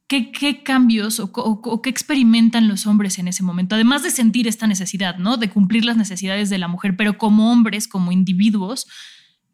[0.07, 3.75] ¿qué, cambios o, qué experimentan los hombres en ese momento?
[3.75, 5.37] Además de sentir esta necesidad, ¿no?
[5.37, 8.87] De cumplir las necesidades de la mujer, pero como hombres, como individuos,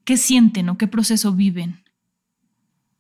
[0.06, 1.84] ¿qué sienten o qué proceso viven?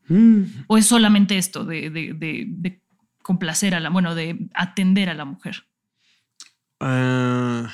[0.07, 0.43] Mm.
[0.67, 2.81] ¿O es solamente esto de,
[3.21, 5.65] complacer a la, bueno, de atender a la mujer?
[6.79, 7.71] Ah,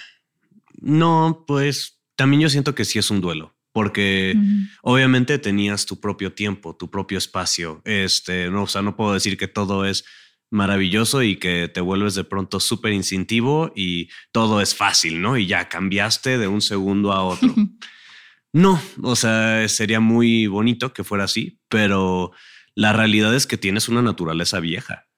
[0.81, 4.35] no, pues también yo siento que sí es un duelo porque
[4.81, 7.81] obviamente tenías tu propio tiempo, tu propio espacio.
[7.85, 10.03] Este, no, o sea, no puedo decir que todo es
[10.51, 15.37] maravilloso y que te vuelves de pronto súper instintivo y todo es fácil, ¿no?
[15.37, 17.55] Y ya cambiaste de un segundo a otro.
[18.51, 22.33] no, o sea, sería muy bonito que fuera así, pero
[22.75, 25.08] la realidad es que tienes una naturaleza vieja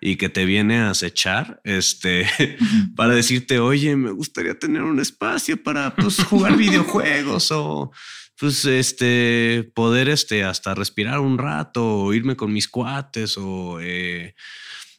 [0.00, 2.26] y que te viene a acechar este
[2.96, 7.90] para decirte, oye, me gustaría tener un espacio para pues, jugar videojuegos o
[8.38, 14.34] pues este poder este hasta respirar un rato o irme con mis cuates o eh,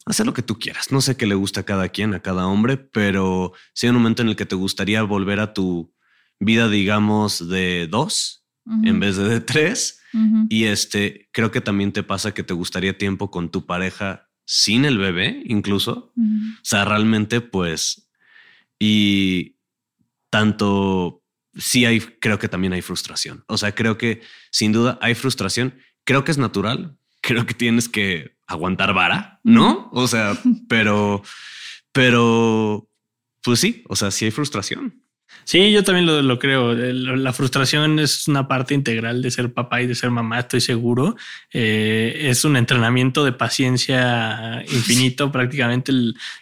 [0.05, 0.91] hacer lo que tú quieras.
[0.91, 3.97] No sé qué le gusta a cada quien, a cada hombre, pero si hay un
[3.97, 5.93] momento en el que te gustaría volver a tu
[6.39, 8.39] vida, digamos, de dos
[8.83, 10.01] en vez de de tres.
[10.49, 14.83] Y este creo que también te pasa que te gustaría tiempo con tu pareja sin
[14.83, 16.11] el bebé, incluso.
[16.17, 18.09] O sea, realmente, pues,
[18.79, 19.57] y
[20.31, 21.21] tanto,
[21.55, 23.43] sí hay, creo que también hay frustración.
[23.47, 25.75] O sea, creo que sin duda hay frustración.
[26.03, 26.97] Creo que es natural.
[27.21, 29.87] Creo que tienes que aguantar vara, ¿no?
[29.91, 30.35] O sea,
[30.67, 31.21] pero,
[31.91, 32.89] pero,
[33.43, 35.03] pues sí, o sea, sí hay frustración.
[35.43, 36.73] Sí, yo también lo, creo.
[36.73, 41.15] La frustración es una parte integral de ser papá y de ser mamá, estoy seguro.
[41.51, 45.91] Eh, es un entrenamiento de paciencia infinito prácticamente,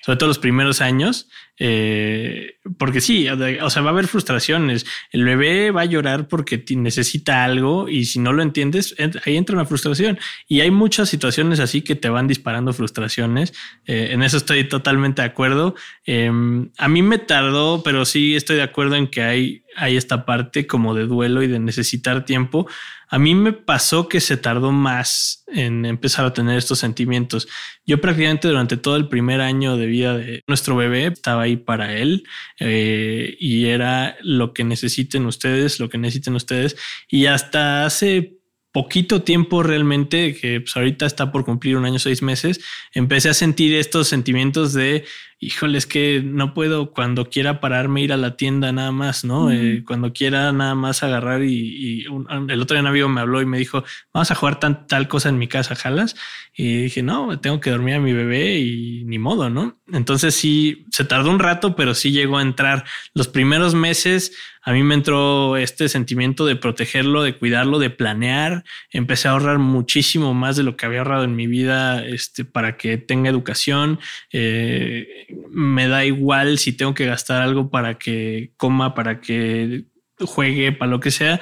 [0.05, 1.29] sobre todo los primeros años.
[1.59, 4.85] Eh, porque sí, o sea, va a haber frustraciones.
[5.11, 9.55] El bebé va a llorar porque necesita algo y si no lo entiendes, ahí entra
[9.55, 10.19] una frustración.
[10.47, 13.53] Y hay muchas situaciones así que te van disparando frustraciones.
[13.85, 15.75] Eh, en eso estoy totalmente de acuerdo.
[16.05, 20.25] Em, a mí me tardó, pero sí estoy de acuerdo en que hay, hay esta
[20.25, 22.67] parte como de duelo y de necesitar tiempo.
[23.09, 27.47] A mí me pasó que se tardó más en empezar a tener estos sentimientos.
[27.85, 31.93] Yo prácticamente durante todo el primer año de vida de nuestro bebé estaba ahí para
[31.93, 32.23] él
[32.59, 36.75] eh, y era lo que necesiten ustedes, lo que necesiten ustedes.
[37.09, 38.37] Y hasta hace
[38.77, 42.59] poquito tiempo realmente, que pues ahorita está por cumplir un año, seis meses,
[42.93, 45.03] empecé a sentir estos sentimientos de
[45.39, 49.51] híjole, es que no puedo cuando quiera pararme ir a la tienda nada más, ¿no?
[49.51, 53.45] Eh, cuando quiera nada más agarrar y, el otro día un amigo me habló y
[53.45, 56.15] me dijo, vamos a jugar tan, tal cosa en mi casa, jalas.
[56.55, 59.77] Y dije, no, tengo que dormir a mi bebé y ni modo, ¿no?
[59.91, 62.85] Entonces sí, se tardó un rato, pero sí llegó a entrar.
[63.13, 64.31] Los primeros meses
[64.67, 68.65] a mí me entró este sentimiento de protegerlo, de cuidarlo, de planear.
[68.91, 72.75] Empecé a ahorrar muchísimo más de lo que había ahorrado en mi vida este, para
[72.75, 73.97] que tenga educación.
[74.33, 79.85] Eh, me da igual si tengo que gastar algo para que coma, para que
[80.19, 81.39] juegue, para lo que sea.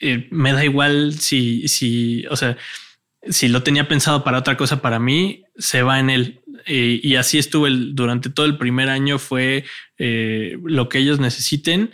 [0.00, 2.56] Eh, me da igual si, si, o sea,
[3.28, 6.40] si lo tenía pensado para otra cosa para mí, se va en él.
[6.66, 9.64] Eh, y así estuve durante todo el primer año, fue
[9.98, 11.90] lo que ellos necesiten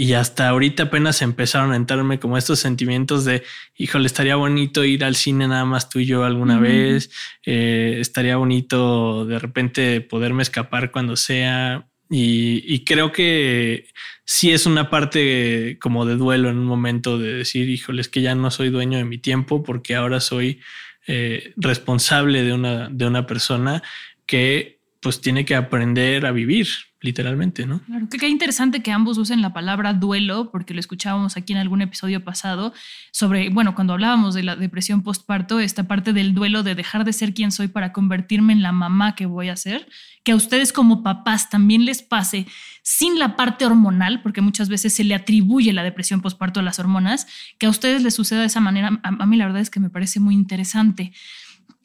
[0.00, 3.42] y hasta ahorita apenas empezaron a entrarme como estos sentimientos de,
[3.76, 7.10] híjole, estaría bonito ir al cine nada más tú y yo alguna vez,
[7.44, 11.86] eh, estaría bonito de repente poderme escapar cuando sea.
[12.08, 13.88] Y, creo que
[14.24, 18.22] sí es una parte como de duelo en un momento de decir, híjole, es que
[18.22, 20.60] ya no soy dueño de mi tiempo porque ahora soy
[21.08, 23.82] eh, responsable de una, de una persona
[24.24, 26.68] que pues tiene que aprender a vivir,
[27.00, 27.80] literalmente, ¿no?
[27.80, 31.58] Claro, que qué interesante que ambos usen la palabra duelo, porque lo escuchábamos aquí en
[31.58, 32.74] algún episodio pasado
[33.10, 37.12] sobre, bueno, cuando hablábamos de la depresión postparto, esta parte del duelo de dejar de
[37.12, 39.88] ser quien soy para convertirme en la mamá que voy a ser,
[40.24, 42.46] que a ustedes como papás también les pase
[42.82, 46.78] sin la parte hormonal, porque muchas veces se le atribuye la depresión postparto a las
[46.78, 47.26] hormonas,
[47.58, 49.90] que a ustedes les suceda de esa manera, a mí la verdad es que me
[49.90, 51.12] parece muy interesante.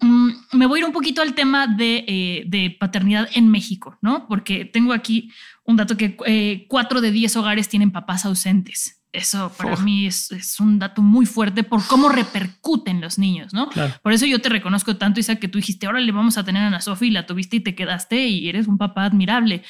[0.01, 4.27] Mm, me voy a ir un poquito al tema eh, de, paternidad en México, ¿no?
[4.27, 5.31] Porque tengo aquí
[5.63, 9.01] un dato que eh, cuatro de diez hogares tienen papás ausentes.
[9.15, 13.69] Eso para mí es, un dato muy fuerte por cómo repercuten los niños, ¿no?
[14.03, 16.63] Por eso yo te reconozco tanto, Isa, que tú dijiste, ahora le vamos a tener
[16.63, 19.63] a Ana Sofía y la tuviste y te quedaste y eres un papá admirable.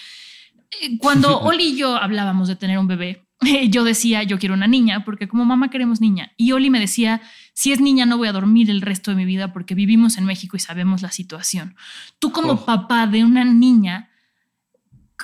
[0.81, 3.24] Eh, cuando Oli y yo hablábamos de tener un bebé,
[3.69, 6.33] yo decía, yo quiero una niña, porque como mamá queremos niña.
[6.37, 7.21] Y Oli me decía,
[7.53, 10.25] si es niña no voy a dormir el resto de mi vida porque vivimos en
[10.25, 11.75] México y sabemos la situación.
[12.19, 12.65] Tú como oh.
[12.65, 14.09] papá de una niña,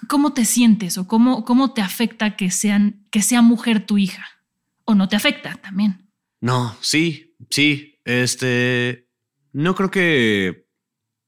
[0.08, 4.26] ¿cómo te sientes o cómo, cómo te afecta que, sean, que sea mujer tu hija?
[4.86, 6.10] ¿O no te afecta también?
[6.40, 8.00] No, sí, sí.
[8.04, 9.08] Este,
[9.54, 10.66] no creo que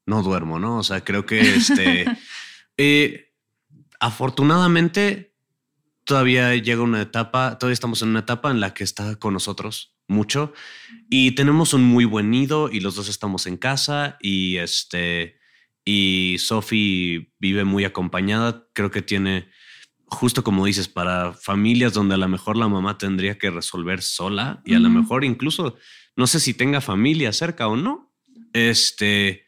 [0.06, 0.78] no duermo, ¿no?
[0.78, 2.04] O sea, creo que este,
[2.76, 3.32] eh,
[4.00, 5.33] afortunadamente
[6.04, 9.96] todavía llega una etapa, todavía estamos en una etapa en la que está con nosotros
[10.06, 10.52] mucho
[11.08, 15.38] y tenemos un muy buen nido y los dos estamos en casa y este
[15.84, 19.48] y Sophie vive muy acompañada, creo que tiene
[20.06, 24.62] justo como dices para familias donde a lo mejor la mamá tendría que resolver sola
[24.64, 25.76] y a lo mejor incluso
[26.16, 28.12] no sé si tenga familia cerca o no.
[28.52, 29.44] Este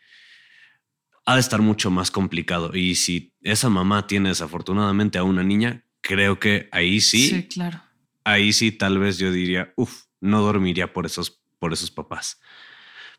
[1.24, 5.85] ha de estar mucho más complicado y si esa mamá tiene desafortunadamente a una niña,
[6.06, 7.28] creo que ahí sí.
[7.28, 7.82] Sí, claro.
[8.24, 12.40] Ahí sí tal vez yo diría, uff, no dormiría por esos, por esos papás.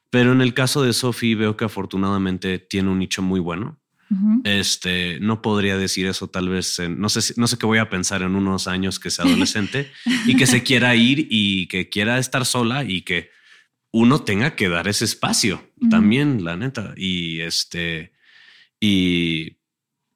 [0.10, 3.80] Pero en el caso de Sophie veo que afortunadamente tiene un nicho muy bueno.
[4.46, 8.22] Este no podría decir eso tal vez no sé no sé qué voy a pensar
[8.22, 9.92] en unos años que sea adolescente
[10.26, 13.32] y que se quiera ir y que quiera estar sola y que
[13.92, 18.14] uno tenga que dar ese espacio también la neta y este
[18.80, 19.58] y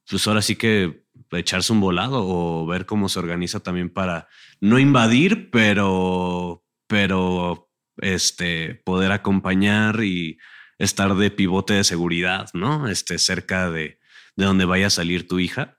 [0.09, 1.00] pues ahora sí que
[1.39, 4.27] echarse un volado o ver cómo se organiza también para
[4.59, 10.37] no invadir pero pero este, poder acompañar y
[10.77, 12.89] estar de pivote de seguridad, ¿no?
[12.89, 13.99] Este, cerca de,
[14.35, 15.77] de donde vaya a salir tu hija.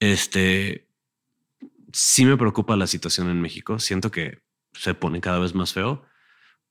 [0.00, 0.88] Este,
[1.92, 3.78] sí me preocupa la situación en México.
[3.78, 6.04] Siento que se pone cada vez más feo.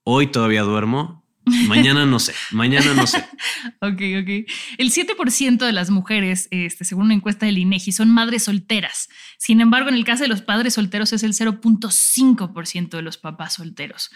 [0.03, 1.25] Hoy todavía duermo,
[1.67, 3.17] Mañana no sé, mañana no sé.
[3.81, 4.49] ok, ok.
[4.77, 9.09] El 7% de las mujeres, este, según una encuesta del INEGI, son madres solteras.
[9.37, 13.53] Sin embargo, en el caso de los padres solteros es el 0.5% de los papás
[13.55, 14.09] solteros.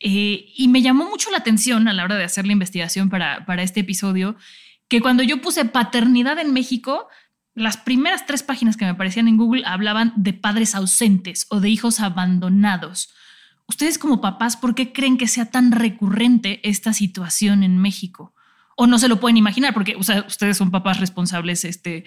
[0.00, 3.44] Eh, y me llamó mucho la atención a la hora de hacer la investigación para,
[3.46, 4.36] para este episodio,
[4.88, 7.08] que cuando yo puse paternidad en México,
[7.54, 11.68] las primeras tres páginas que me aparecían en Google hablaban de padres ausentes o de
[11.68, 13.12] hijos abandonados.
[13.68, 18.34] Ustedes como papás, ¿por qué creen que sea tan recurrente esta situación en México?
[18.76, 22.04] O no se lo pueden imaginar, porque ustedes son papás responsables, este,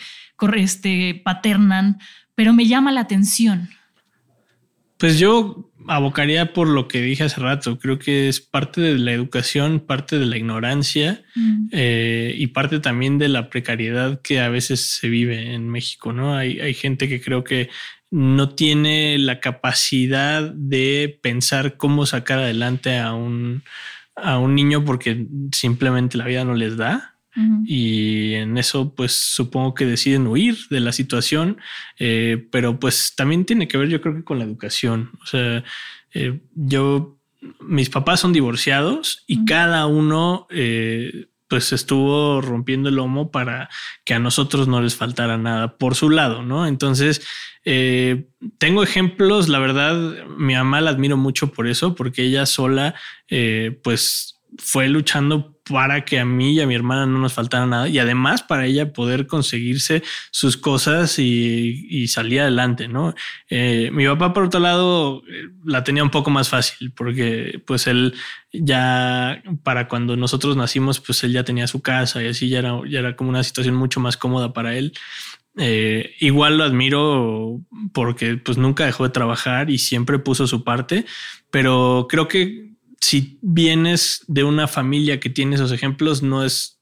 [0.55, 1.99] este, paternan,
[2.33, 3.69] pero me llama la atención.
[4.97, 7.77] Pues yo abocaría por lo que dije hace rato.
[7.77, 11.67] Creo que es parte de la educación, parte de la ignorancia mm.
[11.71, 16.13] eh, y parte también de la precariedad que a veces se vive en México.
[16.13, 17.69] No hay, hay gente que creo que
[18.11, 23.63] no tiene la capacidad de pensar cómo sacar adelante a un,
[24.15, 27.07] a un niño porque simplemente la vida no les da.
[27.65, 31.59] Y en eso, pues supongo que deciden huir de la situación,
[31.97, 35.11] eh, pero pues también tiene que ver, yo creo que con la educación.
[35.23, 35.63] O sea,
[36.13, 37.17] eh, yo,
[37.61, 43.69] mis papás son divorciados y cada uno eh, pues estuvo rompiendo el lomo para
[44.05, 46.65] que a nosotros no les faltara nada por su lado, ¿no?
[46.65, 47.27] Entonces,
[47.65, 52.95] eh, tengo ejemplos, la verdad, mi mamá la admiro mucho por eso, porque ella sola,
[53.27, 57.65] eh, pues fue luchando para que a mí y a mi hermana no nos faltara
[57.65, 63.13] nada y además para ella poder conseguirse sus cosas y, salir adelante, ¿no?
[63.49, 65.23] Eh, mi papá, por otro lado,
[65.63, 68.13] la tenía un poco más fácil porque pues él
[68.51, 72.81] ya para cuando nosotros nacimos, pues él ya tenía su casa y así ya era,
[72.89, 74.93] ya era como una situación mucho más cómoda para él.
[75.57, 77.59] Eh, igual lo admiro
[77.93, 81.05] porque pues nunca dejó de trabajar y siempre puso su parte,
[81.49, 82.70] pero creo que
[83.01, 86.79] si vienes de una familia que tiene esos ejemplos, no es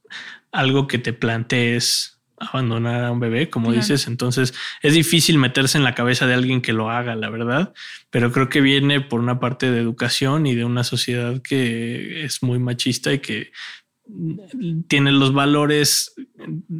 [0.51, 4.07] algo que te plantees abandonar a un bebé, como dices.
[4.07, 7.73] Entonces es difícil meterse en la cabeza de alguien que lo haga, la verdad.
[8.09, 12.41] Pero creo que viene por una parte de educación y de una sociedad que es
[12.41, 13.51] muy machista y que
[14.87, 16.13] tiene los valores,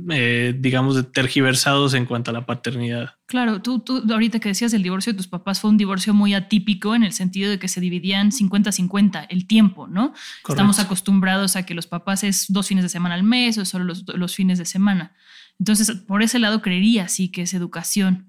[0.09, 3.15] eh, digamos, tergiversados en cuanto a la paternidad.
[3.27, 6.33] Claro, tú, tú ahorita que decías el divorcio de tus papás fue un divorcio muy
[6.33, 10.13] atípico en el sentido de que se dividían 50-50 el tiempo, ¿no?
[10.47, 13.85] Estamos acostumbrados a que los papás es dos fines de semana al mes o solo
[13.85, 15.13] los, los fines de semana.
[15.59, 18.27] Entonces, por ese lado creería sí que es educación.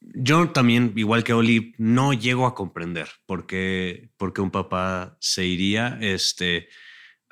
[0.00, 5.46] Yo también, igual que Oli, no llego a comprender por qué, porque un papá se
[5.46, 5.98] iría.
[6.00, 6.68] Este,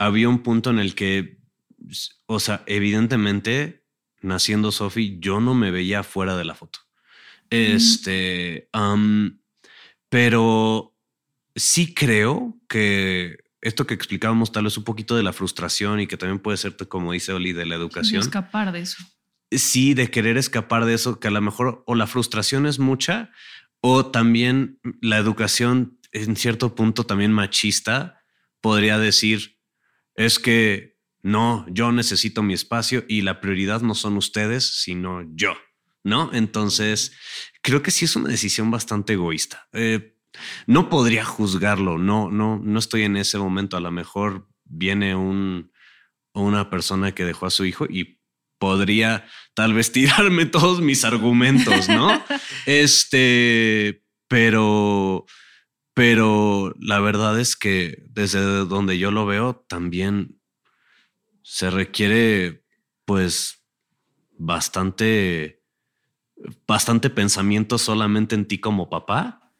[0.07, 1.39] había un punto en el que,
[2.27, 3.85] o sea, evidentemente,
[4.21, 6.81] naciendo Sophie, yo no me veía fuera de la foto.
[7.51, 8.69] Este,
[10.09, 10.97] pero
[11.55, 16.17] sí creo que esto que explicábamos tal vez un poquito de la frustración y que
[16.17, 18.23] también puede ser, como dice Oli, de la educación.
[18.23, 18.97] escapar de eso.
[19.51, 23.31] Sí, de querer escapar de eso, que a lo mejor o la frustración es mucha
[23.81, 28.23] o también la educación en cierto punto también machista
[28.61, 29.59] podría decir,
[30.15, 30.93] es que
[31.23, 35.55] no, yo necesito mi espacio y la prioridad no son ustedes, sino yo,
[36.03, 36.31] ¿no?
[36.33, 37.13] Entonces,
[37.63, 39.69] creo que sí es una decisión bastante egoísta.
[39.73, 40.17] Eh,
[40.67, 43.77] no podría juzgarlo, no, no, no estoy en ese momento.
[43.77, 45.71] A lo mejor viene un,
[46.33, 48.21] una persona que dejó a su hijo y
[48.59, 52.23] podría tal vez tirarme todos mis argumentos, ¿no?
[52.67, 55.27] este, pero
[55.95, 60.41] pero la verdad es que desde donde yo lo veo también
[61.43, 62.65] se requiere
[63.05, 63.65] pues
[64.39, 65.63] bastante,
[66.67, 69.53] bastante pensamiento solamente en ti como papá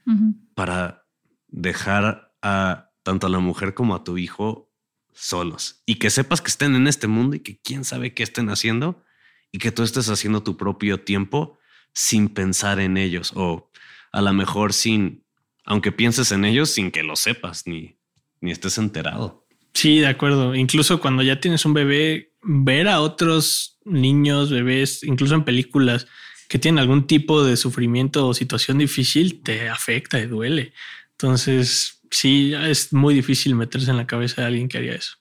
[0.55, 1.07] para
[1.49, 4.73] dejar a tanto a la mujer como a tu hijo
[5.13, 5.83] solos.
[5.87, 9.05] Y que sepas que estén en este mundo y que quién sabe qué estén haciendo
[9.51, 11.59] y que tú estés haciendo tu propio tiempo
[11.93, 13.71] sin pensar en ellos o
[14.13, 15.27] a lo mejor sin
[15.65, 17.97] aunque pienses en ellos sin que lo sepas ni,
[18.41, 19.47] ni estés enterado.
[19.75, 20.55] Sí, de acuerdo.
[20.55, 26.07] Incluso cuando ya tienes un bebé, ver a otros niños, bebés, incluso en películas
[26.49, 30.75] que tienen algún tipo de sufrimiento o situación difícil, te afecta y duele.
[31.13, 35.17] Entonces, sí, es muy difícil meterse en la cabeza de alguien que haría eso.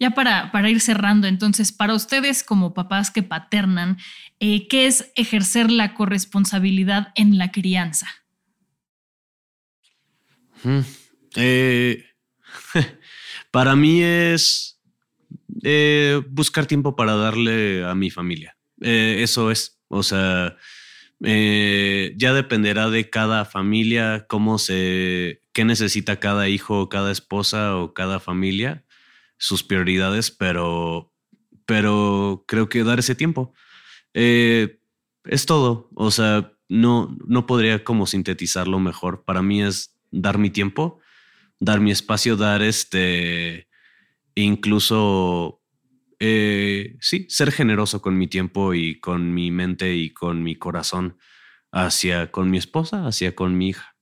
[0.00, 3.98] Ya para, para, ir cerrando, entonces, para ustedes como papás que paternan,
[4.40, 8.08] eh, ¿qué es ejercer la corresponsabilidad en la crianza?
[11.36, 12.04] Eh,
[13.50, 14.80] para mí es
[15.62, 18.56] eh, buscar tiempo para darle a mi familia.
[18.80, 19.80] Eh, eso es.
[19.88, 20.56] O sea,
[21.20, 28.20] ya dependerá de cada familia, cómo se, qué necesita cada hijo, cada esposa o cada
[28.20, 28.84] familia,
[29.36, 31.12] sus prioridades, pero,
[31.66, 33.52] pero creo que dar ese tiempo
[34.14, 35.90] es todo.
[35.94, 39.24] O sea, no, no podría como sintetizarlo mejor.
[39.24, 41.00] Para mí es dar mi tiempo,
[41.58, 43.68] dar mi espacio, dar este,
[44.34, 45.62] incluso,
[46.18, 51.18] eh, sí, ser generoso con mi tiempo y con mi mente y con mi corazón
[51.72, 53.94] hacia con mi esposa, hacia con mi hija.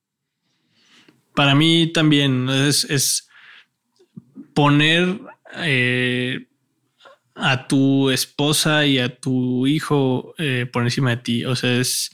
[1.35, 3.29] Para mí también es,
[4.55, 5.21] poner
[5.57, 6.49] eh,
[7.35, 11.45] a tu esposa y a tu hijo eh, por encima de ti.
[11.45, 12.11] O sea, es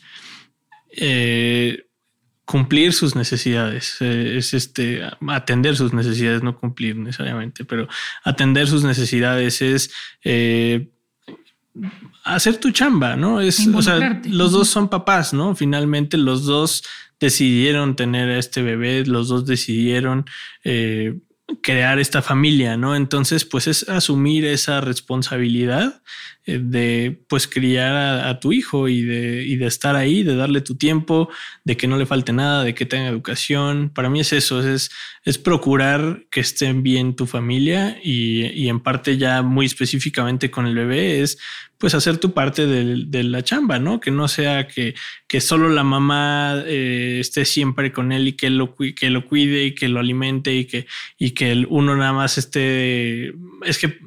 [2.44, 7.88] cumplir sus necesidades, eh, es este atender sus necesidades, no cumplir necesariamente, pero
[8.22, 9.90] atender sus necesidades es
[10.24, 10.88] eh,
[12.24, 13.40] hacer tu chamba, ¿no?
[13.40, 15.54] Es, o sea, los dos son papás, ¿no?
[15.54, 16.84] Finalmente los dos
[17.18, 20.26] decidieron tener a este bebé, los dos decidieron
[20.64, 21.18] eh,
[21.62, 22.94] crear esta familia, ¿no?
[22.94, 26.02] Entonces, pues es asumir esa responsabilidad
[26.46, 27.94] de pues criar
[28.26, 31.28] a, tu hijo y de, y de, estar ahí, de darle tu tiempo,
[31.64, 33.90] de que no le falte nada, de que tenga educación.
[33.94, 34.90] Para mí es eso, es,
[35.24, 40.66] es procurar que estén bien tu familia y, y en parte ya muy específicamente con
[40.66, 41.38] el bebé es
[41.78, 44.00] pues hacer tu parte de, la chamba, ¿no?
[44.00, 44.94] Que no sea que,
[45.28, 49.64] que solo la mamá eh, esté siempre con él y que lo, que lo cuide
[49.64, 50.86] y que lo alimente y que,
[51.18, 53.34] y que uno nada más esté...
[53.66, 53.98] Es que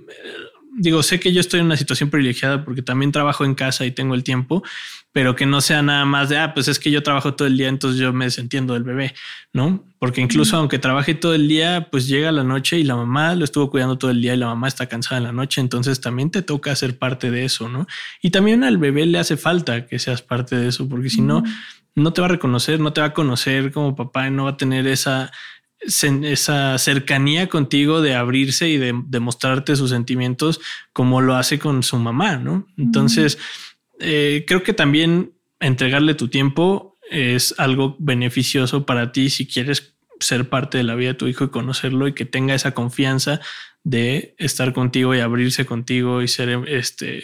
[0.77, 3.91] digo, sé que yo estoy en una situación privilegiada porque también trabajo en casa y
[3.91, 4.63] tengo el tiempo,
[5.11, 7.57] pero que no sea nada más de, ah, pues es que yo trabajo todo el
[7.57, 9.15] día, entonces yo me desentiendo del bebé,
[9.53, 9.83] ¿no?
[9.97, 13.43] Porque incluso aunque trabaje todo el día, pues llega la noche y la mamá lo
[13.43, 16.29] estuvo cuidando todo el día y la mamá está cansada en la noche, entonces también
[16.29, 17.87] te toca ser parte de eso, ¿no?
[18.21, 21.43] Y también al bebé le hace falta que seas parte de eso, porque si no,
[21.95, 24.51] no te va a reconocer, no te va a conocer como papá y no va
[24.51, 25.31] a tener esa
[25.79, 30.59] esa cercanía contigo de abrirse y de, mostrarte sus sentimientos
[30.93, 32.67] como lo hace con su mamá, ¿no?
[32.77, 33.37] Entonces,
[33.99, 40.49] eh, creo que también entregarle tu tiempo es algo beneficioso para ti si quieres ser
[40.49, 43.39] parte de la vida de tu hijo y conocerlo y que tenga esa confianza
[43.83, 47.23] de estar contigo y abrirse contigo y ser este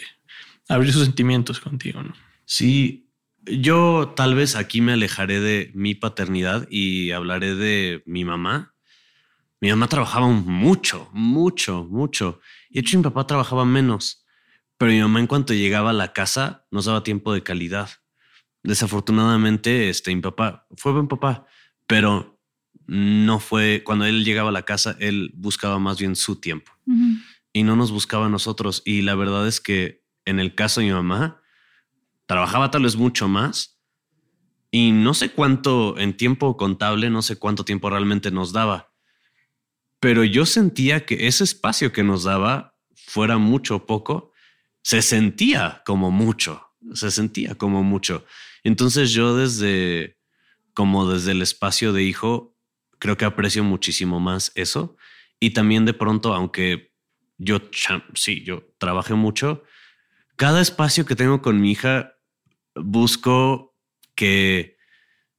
[0.68, 2.14] abrir sus sentimientos contigo, ¿no?
[2.46, 3.03] Sí,
[3.46, 8.74] yo tal vez aquí me alejaré de mi paternidad y hablaré de mi mamá.
[9.60, 12.40] Mi mamá trabajaba mucho, mucho, mucho.
[12.70, 14.24] Y de hecho mi papá trabajaba menos.
[14.76, 17.90] Pero mi mamá en cuanto llegaba a la casa nos daba tiempo de calidad.
[18.62, 21.46] Desafortunadamente, este, mi papá fue buen papá,
[21.86, 22.40] pero
[22.86, 26.72] no fue, cuando él llegaba a la casa, él buscaba más bien su tiempo.
[27.52, 28.82] Y no nos buscaba a nosotros.
[28.84, 31.42] Y la verdad es que en el caso de mi mamá,
[32.26, 33.80] trabajaba tal vez mucho más
[34.70, 38.92] y no sé cuánto en tiempo contable, no sé cuánto tiempo realmente nos daba,
[40.00, 44.32] pero yo sentía que ese espacio que nos daba, fuera mucho o poco,
[44.82, 48.26] se sentía como mucho, se sentía como mucho.
[48.64, 50.18] Entonces yo desde,
[50.74, 52.54] como desde el espacio de hijo,
[52.98, 54.96] creo que aprecio muchísimo más eso.
[55.40, 56.92] Y también de pronto, aunque
[57.38, 57.60] yo,
[58.14, 59.62] sí, yo trabajé mucho,
[60.36, 62.13] cada espacio que tengo con mi hija
[62.74, 63.74] busco
[64.14, 64.76] que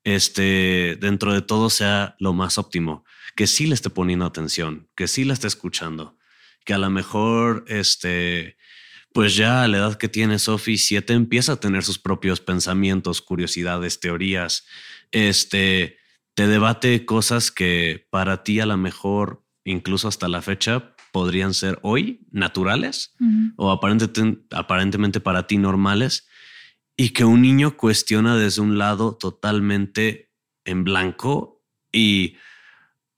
[0.04, 3.04] este, dentro de todo sea lo más óptimo,
[3.36, 6.18] que sí le esté poniendo atención, que sí la esté escuchando,
[6.64, 8.58] que a lo mejor, este,
[9.14, 13.22] pues ya a la edad que tiene Sophie 7 empieza a tener sus propios pensamientos,
[13.22, 14.66] curiosidades, teorías,
[15.12, 15.98] este,
[16.36, 21.80] te debate cosas que para ti a lo mejor, incluso hasta la fecha, podrían ser
[21.82, 23.16] hoy naturales
[23.56, 26.28] o aparentemente para ti normales
[26.98, 30.32] y que un niño cuestiona desde un lado totalmente
[30.64, 32.38] en blanco y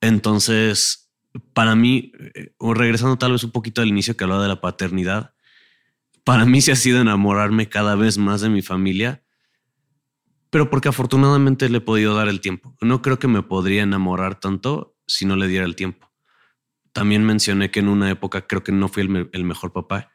[0.02, 1.08] entonces
[1.54, 5.34] para mí, eh, regresando tal vez un poquito al inicio que hablaba de la paternidad,
[6.24, 9.24] para mí se ha sido enamorarme cada vez más de mi familia,
[10.50, 12.76] pero porque afortunadamente le he podido dar el tiempo.
[12.82, 16.12] No creo que me podría enamorar tanto si no le diera el tiempo.
[16.92, 20.12] También mencioné que en una época creo que no fui el mejor papá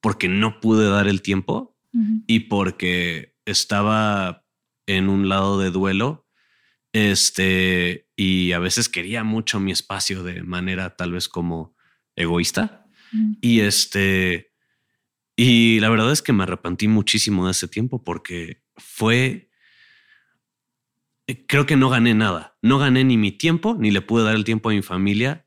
[0.00, 1.71] porque no pude dar el tiempo
[2.26, 4.44] y porque estaba
[4.86, 6.26] en un lado de duelo,
[6.92, 11.76] este, y a veces quería mucho mi espacio de manera tal vez como
[12.16, 12.86] egoísta.
[13.42, 14.52] Y este,
[15.36, 19.50] y la verdad es que me arrepentí muchísimo de ese tiempo porque fue,
[21.46, 22.56] creo que no gané nada.
[22.62, 25.46] No gané ni mi tiempo, ni le pude dar el tiempo a mi familia.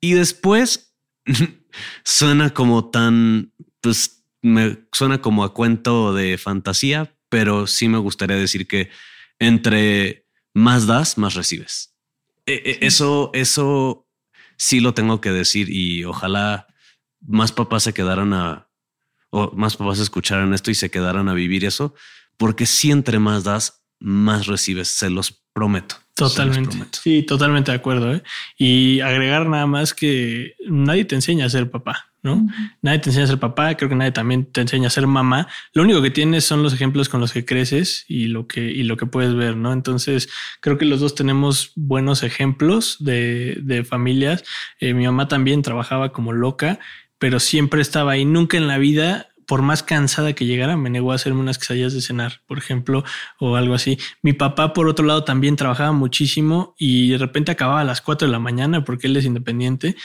[0.00, 0.96] Y después
[2.04, 8.36] suena como tan, pues me suena como a cuento de fantasía, pero sí me gustaría
[8.36, 8.90] decir que
[9.38, 11.94] entre más das, más recibes.
[12.46, 14.06] E, e, eso, eso
[14.56, 16.66] sí lo tengo que decir y ojalá
[17.20, 18.68] más papás se quedaran a,
[19.30, 21.94] o más papás escucharan esto y se quedaran a vivir eso,
[22.36, 25.96] porque si entre más das, más recibes, se los prometo.
[26.14, 26.76] Totalmente.
[26.92, 28.14] Sí, totalmente de acuerdo.
[28.14, 28.22] ¿eh?
[28.58, 32.11] Y agregar nada más que nadie te enseña a ser papá.
[32.22, 32.46] ¿No?
[32.82, 35.48] Nadie te enseña a ser papá, creo que nadie también te enseña a ser mamá.
[35.72, 38.84] Lo único que tienes son los ejemplos con los que creces y lo que, y
[38.84, 39.72] lo que puedes ver, ¿no?
[39.72, 40.28] Entonces,
[40.60, 44.44] creo que los dos tenemos buenos ejemplos de, de familias.
[44.80, 46.78] Eh, mi mamá también trabajaba como loca,
[47.18, 48.24] pero siempre estaba ahí.
[48.24, 51.92] Nunca en la vida por más cansada que llegara, me negó a hacerme unas quesadillas
[51.92, 53.04] de cenar, por ejemplo,
[53.38, 53.98] o algo así.
[54.22, 58.28] Mi papá, por otro lado, también trabajaba muchísimo y de repente acababa a las 4
[58.28, 59.96] de la mañana porque él es independiente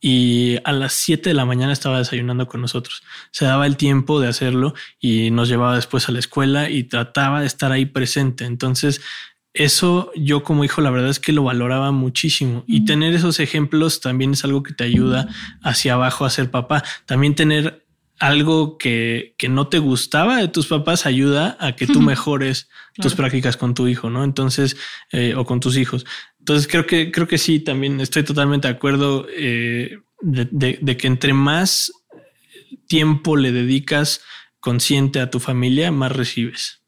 [0.00, 3.02] y a las 7 de la mañana estaba desayunando con nosotros.
[3.30, 7.40] Se daba el tiempo de hacerlo y nos llevaba después a la escuela y trataba
[7.40, 8.44] de estar ahí presente.
[8.44, 9.00] Entonces,
[9.56, 14.00] eso yo como hijo la verdad es que lo valoraba muchísimo y tener esos ejemplos
[14.00, 15.28] también es algo que te ayuda
[15.62, 16.84] hacia abajo a ser papá.
[17.06, 17.85] También tener
[18.18, 23.14] algo que, que no te gustaba de tus papás ayuda a que tú mejores tus
[23.14, 24.24] prácticas con tu hijo, ¿no?
[24.24, 24.76] Entonces,
[25.12, 26.06] eh, o con tus hijos.
[26.38, 31.06] Entonces creo que, creo que sí, también estoy totalmente de acuerdo eh, de, de que
[31.06, 31.92] entre más
[32.86, 34.22] tiempo le dedicas
[34.60, 36.85] consciente a tu familia, más recibes.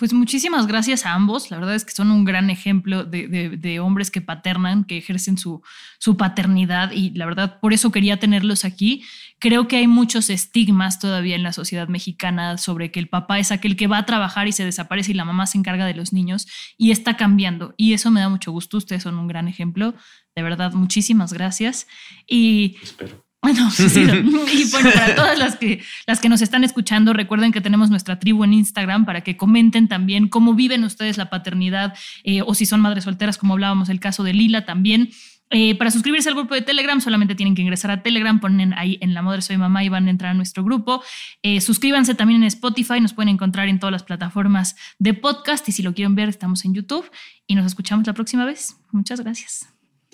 [0.00, 1.50] Pues muchísimas gracias a ambos.
[1.50, 5.60] La verdad es que son un gran ejemplo de, hombres que paternan, que ejercen su,
[5.98, 9.04] su, paternidad y la verdad por eso quería tenerlos aquí.
[9.38, 13.52] Creo que hay muchos estigmas todavía en la sociedad mexicana sobre que el papá es
[13.52, 16.14] aquel que va a trabajar y se desaparece y la mamá se encarga de los
[16.14, 16.48] niños
[16.78, 18.78] y está cambiando y eso me da mucho gusto.
[18.78, 19.92] Ustedes son un gran ejemplo.
[20.34, 21.86] De verdad, muchísimas gracias.
[22.26, 23.29] Y Espero.
[23.42, 27.60] Bueno, sí, y bueno, para todas las que, las que nos están escuchando, recuerden que
[27.60, 32.42] tenemos nuestra tribu en Instagram para que comenten también cómo viven ustedes la paternidad eh,
[32.42, 35.10] o si son madres solteras, como hablábamos el caso de Lila también.
[35.52, 38.98] Eh, para suscribirse al grupo de Telegram solamente tienen que ingresar a Telegram, ponen ahí
[39.00, 41.02] en La Madre Soy Mamá y van a entrar a nuestro grupo.
[41.42, 45.72] Eh, suscríbanse también en Spotify, nos pueden encontrar en todas las plataformas de podcast y
[45.72, 47.10] si lo quieren ver estamos en YouTube
[47.48, 48.76] y nos escuchamos la próxima vez.
[48.92, 49.66] Muchas gracias.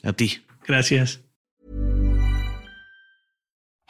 [0.02, 0.38] A ti.
[0.66, 1.20] Gracias.